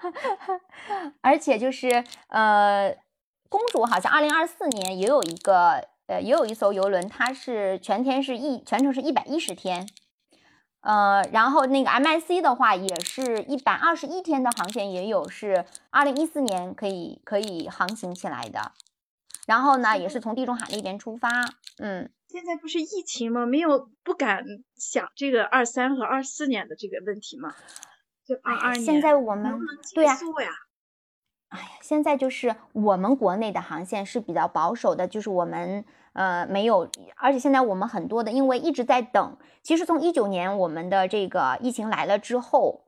[1.21, 2.97] 而且就是呃，
[3.47, 9.87] 公主好像二零二四年也有一个呃，也有一艘游轮，它是全天是一全程是一百一十天。
[10.81, 18.71] 呃，然后那个 M I C 的话，也是一百二十一天的航线，也有是二零一四年可以可以航行起来的。
[19.47, 21.29] 然后呢，也是从地中海那边出发。
[21.77, 23.45] 嗯，现在不是疫情吗？
[23.45, 24.43] 没有不敢
[24.75, 27.53] 想这个二三和二四年的这个问题吗？
[28.25, 29.59] 就二二年，现在我们
[29.93, 30.17] 对呀。
[31.51, 35.85] 哎呀，现在就是我们国内的航线是比较保守的，就是我们。
[36.13, 39.37] 呃，没有，而且现在我们很多的，因为一直在等。
[39.63, 42.81] 其实从一九年我们的这个疫情来了之后，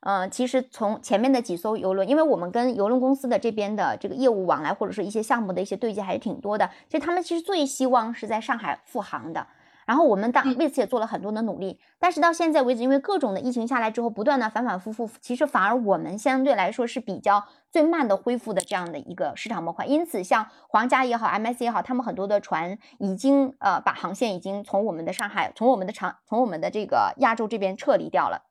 [0.00, 6.68] 嗯，其实从前面的几艘游轮，因为我们跟游轮公司的这边的这个业务往来，或者是一些项目的一些对接还是挺多的。
[6.88, 9.46] 其实他们其实最希望是在上海复航的。
[9.86, 19.84] 然后我们当为此也做了很多的努力，但是到现在为止，因为各种的疫情下来之后，不断的反反复复，其实反而我们相对来说是比较最慢的恢复的这样的一个市场模块。
[19.84, 28.44] 因此，像皇家也好，MSC 也好，他们很多的船已经呃把航线已经从我们的上海，从我们的长，从我们的这个亚洲这边撤离掉了。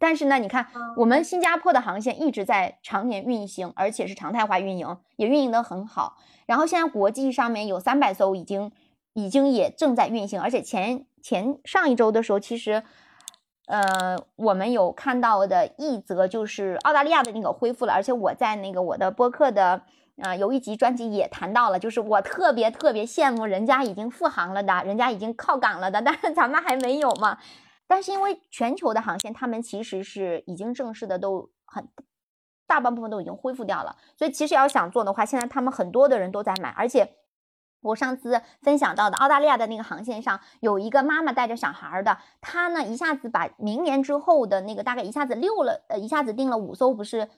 [0.00, 6.16] 但是呢，你看我们新加坡的航线一直在常年运行，而且是常态化运营，也运营的很好。
[6.46, 8.72] 然后现在国际上面有三百艘已经。
[9.14, 12.84] 已经也正在运行，而且前前上一周的时候，其实，
[13.66, 19.82] 呃，我们有看到的一则就是澳大利亚的那个恢复了，而且我在那个我的播客的
[20.22, 27.38] 呃有一集专辑也谈到了，就是我特别特别羡慕人家已经复航了的，人家已经靠港了的，但是咱们还没有嘛。
[27.88, 31.88] 但是因为全球的航线，他们其实是已经正式的都很
[32.66, 37.14] 大半部分都已经恢复掉了，所以其实要想做的话，现在他们很多的人都在买，而且。
[37.88, 47.28] 我上次分享到的澳大利亚的那个航线上，有一个妈妈带着小孩的，她呢一下子把明年之后的那个大概一下子六了，呃，一下子订了五艘，不是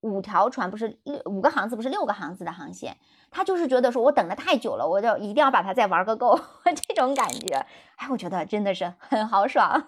[0.00, 2.96] 五条船，不是六五个航次，不是六个航次的航线。
[3.30, 6.38] 她就是觉得说我等的太久了，我就一定要把它再玩个够，
[6.88, 7.66] 这种感觉，
[7.96, 9.84] 哎，我觉得真的是很豪爽。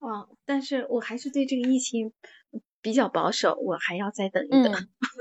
[0.00, 2.12] 哦，但是我还是对这个疫情
[2.82, 4.72] 比较保守，我还要再等一等，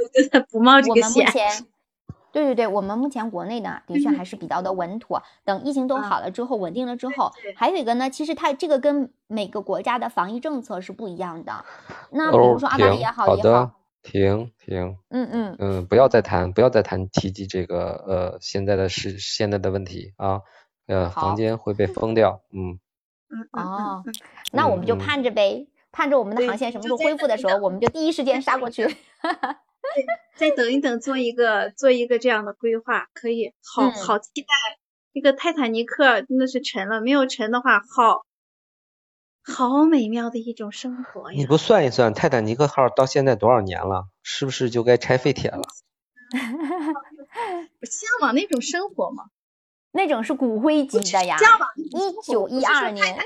[0.51, 1.27] 不冒这个险。
[2.31, 5.21] 对对对，我们目前国内呢的确还是比较的稳妥。
[5.43, 11.65] 等疫情都好了之后，稳定了之后，还有一个呢，其实它这个跟每个国家的防疫政策是不一样的。
[12.09, 13.71] 那比如说澳大利亚好也好，
[14.01, 20.41] 停停，嗯嗯嗯，不要再谈，不要再谈提及这个呃现在的事现在的问题啊，
[20.87, 22.79] 呃，房间会被封掉，嗯
[23.29, 24.03] 嗯哦，
[24.51, 28.95] 那我们就盼着呗，盼着我们的航线什么时候恢复的时候，我们就第一时间杀过去。
[30.35, 34.47] 再等一等，做一个做一个这样的规划，可以，好好期待。
[35.13, 37.81] 这个泰坦尼克真的是沉了，没有沉的话，
[39.43, 41.37] 好好美妙的一种生活呀！
[41.37, 44.07] 你不算一算，泰坦尼克号到现在多少年了？
[44.23, 45.61] 是不是就该拆废铁了？
[47.81, 49.25] 我向往那种生活吗。
[49.91, 51.37] 那种是骨灰级的呀。
[51.37, 53.17] 向往一九一二年。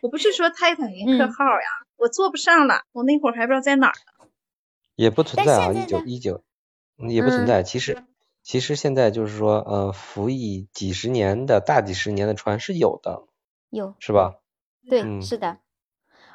[0.00, 4.15] 我不是说泰坦尼克号呀，我坐不上了，我那会儿还不知道在哪儿呢。
[4.96, 6.42] 也不存在啊，一九一九，
[6.96, 7.62] 也不存在。
[7.62, 8.02] 其实
[8.42, 13.28] 其实现在就是说，呃，服役几十年的大几十年的船是有的，
[13.70, 14.40] 有是吧？
[14.88, 15.58] 对，是的。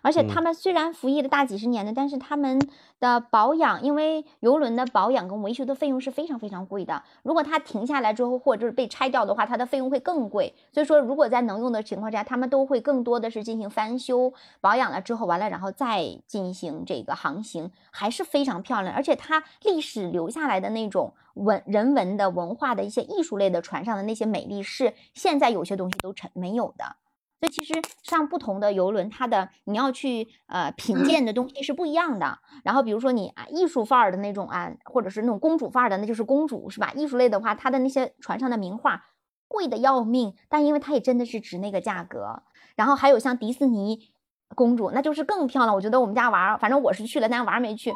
[0.02, 2.60] 而且他们虽然服役了大几十年的，但是他们
[3.00, 7.04] 的保养，因为游轮的保养跟维修的费用是非常非常贵的。
[7.24, 10.54] 如果它停下来之后，或者是被拆掉的话，它的费用会更贵。
[10.72, 18.96] 所以说，如果在能用的情况下，他们都会更多的是进行翻修保养了之后，完了然后再进行这个航行，还是非常漂亮。
[18.96, 26.96] 而且它历史留下来的那种文人文的文化的一些艺术类的船上的那些美丽，是现在有些东西都成没有的。
[27.42, 27.74] 所以其实
[28.04, 32.38] 上不同的游轮，它的你要去呃品鉴的东西是不一样的。
[32.64, 36.94] 然后比如说你啊艺术范儿的那种啊，或者是那种公主范儿的，那就是公主是吧？
[36.96, 39.06] 艺术类的话，它的那些船上的名画
[39.48, 42.44] 贵的要命，但因为它也真的是值那个价格。
[42.76, 44.12] 然后还有像迪士尼
[44.54, 45.74] 公主，那就是更漂亮。
[45.74, 47.92] 我觉得我们家娃儿，反正我是去了，但娃儿没去。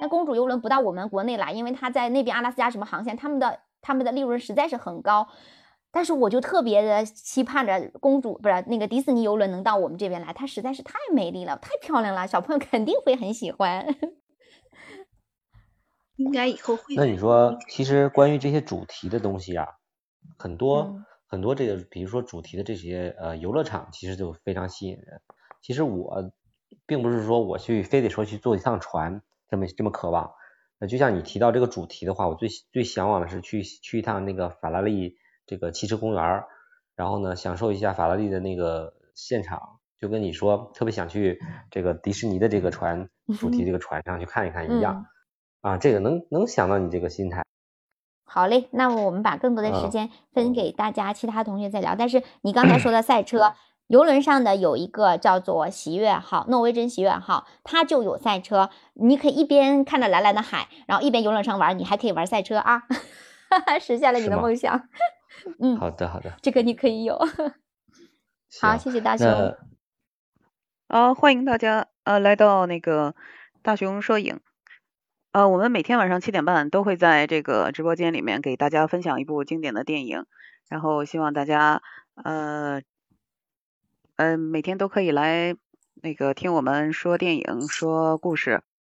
[0.00, 5.28] 那公主游轮不到我们国内来，因为它在那边阿拉斯加什么航线，他们的他们的利润实在是很高。
[5.96, 13.86] 但是我就特别的期盼着公主不是那个迪士尼游轮能到我们这边来，它实在是太美丽了，太漂亮了，小朋友肯定会很喜欢。
[16.16, 16.94] 应该以后会。
[16.96, 19.68] 那你说，其实关于这些主题的东西啊，
[20.36, 25.22] 很多很多这个，比如说主题的这些呃游乐场，其实就非常吸引人。
[25.62, 26.30] 其实我
[26.84, 30.30] 并不是说我去非得说去坐一趟船这么这么渴望。
[30.78, 35.16] 那就像你提到这个主题的话，我最最向往的是去去一趟那个法拉利。
[35.46, 36.44] 这个汽车公园
[36.96, 41.40] 然后呢，享受一下法拉利的那个现场，就跟你说特别想去
[41.70, 43.08] 这个迪士尼的这个船
[43.38, 45.06] 主题这个船上去看一看一样
[45.60, 47.42] 啊，这个能能想到你这个心态。
[48.24, 51.94] 好嘞，那么我们把更多的时间分给大家，其他同学再聊。
[51.96, 53.54] 但是你刚才说的赛车，
[53.86, 62.82] 游轮上的有一个叫做喜悦号，诺威珍喜悦号，它就有赛车，你可以一边看着蓝蓝的海，然后一边游轮上玩，你还可以玩赛车啊，
[63.80, 64.88] 实现了你的梦想。
[65.60, 67.18] 嗯，好的好的，这个你可以有。
[68.60, 69.28] 好，谢谢大熊。
[70.88, 73.14] 啊，欢迎大家呃来到那个
[73.62, 74.40] 大熊摄影。
[75.32, 80.24] 呃，我们每天晚上七点半都会在这个直播间里面给大家分享一部经典的电影，
[80.68, 81.82] 然后希望大家
[82.14, 82.80] 呃
[84.16, 85.54] 嗯每天都可以来
[85.94, 88.62] 那个听我们说电影说故事。